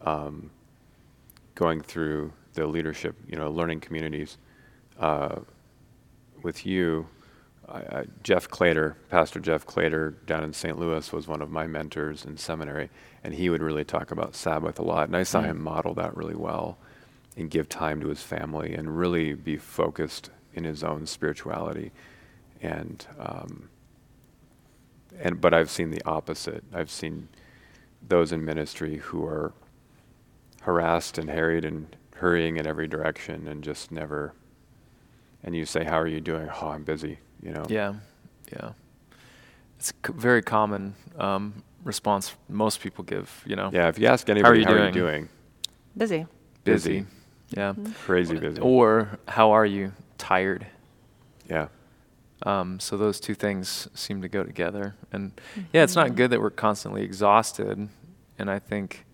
um, 0.00 0.50
going 1.54 1.80
through 1.80 2.32
the 2.54 2.66
leadership, 2.66 3.16
you 3.26 3.36
know, 3.36 3.50
learning 3.50 3.80
communities. 3.80 4.38
Uh, 4.98 5.40
with 6.42 6.66
you, 6.66 7.06
I, 7.68 8.04
Jeff 8.22 8.48
Claytor, 8.48 8.94
Pastor 9.08 9.40
Jeff 9.40 9.66
Claytor 9.66 10.14
down 10.26 10.44
in 10.44 10.52
St. 10.52 10.78
Louis 10.78 11.12
was 11.12 11.26
one 11.26 11.40
of 11.40 11.50
my 11.50 11.66
mentors 11.66 12.24
in 12.24 12.36
seminary, 12.36 12.90
and 13.24 13.34
he 13.34 13.48
would 13.48 13.62
really 13.62 13.84
talk 13.84 14.10
about 14.10 14.34
Sabbath 14.34 14.78
a 14.78 14.82
lot. 14.82 15.06
And 15.08 15.16
I 15.16 15.22
saw 15.22 15.40
mm. 15.40 15.46
him 15.46 15.62
model 15.62 15.94
that 15.94 16.16
really 16.16 16.34
well 16.34 16.76
and 17.36 17.50
give 17.50 17.68
time 17.68 18.00
to 18.00 18.08
his 18.08 18.22
family 18.22 18.74
and 18.74 18.98
really 18.98 19.32
be 19.32 19.56
focused 19.56 20.30
in 20.54 20.64
his 20.64 20.84
own 20.84 21.06
spirituality. 21.06 21.92
And, 22.60 23.06
um, 23.18 23.70
and 25.18 25.40
but 25.40 25.54
I've 25.54 25.70
seen 25.70 25.90
the 25.90 26.02
opposite. 26.04 26.64
I've 26.74 26.90
seen 26.90 27.28
those 28.06 28.32
in 28.32 28.44
ministry 28.44 28.98
who 28.98 29.24
are 29.24 29.52
harassed 30.62 31.16
and 31.18 31.30
harried 31.30 31.64
and 31.64 31.96
hurrying 32.22 32.56
in 32.56 32.66
every 32.66 32.86
direction 32.86 33.48
and 33.48 33.62
just 33.62 33.90
never. 33.90 34.32
And 35.42 35.54
you 35.54 35.66
say, 35.66 35.84
"How 35.84 35.98
are 36.00 36.06
you 36.06 36.20
doing?" 36.20 36.48
"Oh, 36.60 36.68
I'm 36.68 36.84
busy." 36.84 37.18
You 37.42 37.52
know. 37.52 37.66
Yeah, 37.68 37.94
yeah. 38.52 38.70
It's 39.78 39.90
a 39.90 40.06
c- 40.06 40.14
very 40.16 40.40
common 40.40 40.94
um, 41.18 41.62
response 41.84 42.34
most 42.48 42.80
people 42.80 43.04
give. 43.04 43.28
You 43.44 43.56
know. 43.56 43.70
Yeah, 43.72 43.88
if 43.88 43.98
you 43.98 44.06
ask 44.06 44.30
anybody, 44.30 44.44
how 44.44 44.52
are 44.52 44.56
you, 44.56 44.64
how 44.64 44.70
doing? 44.70 44.82
Are 44.82 44.86
you 44.86 44.92
doing? 44.92 45.28
Busy. 45.96 46.26
Busy. 46.64 47.04
Yeah. 47.50 47.72
Mm-hmm. 47.72 47.92
Crazy 48.06 48.38
busy. 48.38 48.60
Or 48.62 49.18
how 49.26 49.50
are 49.50 49.66
you? 49.66 49.92
Tired. 50.16 50.66
Yeah. 51.50 51.66
Um, 52.44 52.80
so 52.80 52.96
those 52.96 53.20
two 53.20 53.34
things 53.34 53.88
seem 53.94 54.22
to 54.22 54.28
go 54.28 54.42
together. 54.44 54.94
And 55.12 55.34
mm-hmm. 55.34 55.60
yeah, 55.72 55.82
it's 55.82 55.96
not 55.96 56.14
good 56.14 56.30
that 56.30 56.40
we're 56.40 56.50
constantly 56.50 57.02
exhausted. 57.02 57.88
And 58.38 58.50
I 58.50 58.58
think 58.58 59.04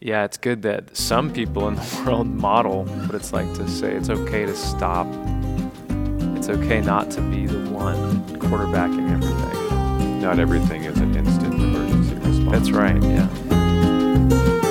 yeah, 0.00 0.24
it's 0.24 0.36
good 0.36 0.62
that 0.62 0.96
some 0.96 1.32
people 1.32 1.68
in 1.68 1.76
the 1.76 2.02
world 2.06 2.26
model 2.26 2.84
what 2.84 3.14
it's 3.14 3.32
like 3.32 3.52
to 3.54 3.68
say 3.68 3.92
it's 3.92 4.10
okay 4.10 4.44
to 4.46 4.54
stop. 4.54 5.06
It's 6.36 6.48
okay 6.48 6.80
not 6.80 7.10
to 7.12 7.20
be 7.22 7.46
the 7.46 7.70
one 7.70 8.22
quarterbacking 8.38 9.10
everything. 9.10 10.20
Not 10.20 10.38
everything 10.38 10.84
is 10.84 10.98
an 10.98 11.16
instant 11.16 11.54
emergency 11.54 12.14
response. 12.16 12.50
That's 12.50 12.70
right, 12.70 13.02
yeah. 13.02 14.63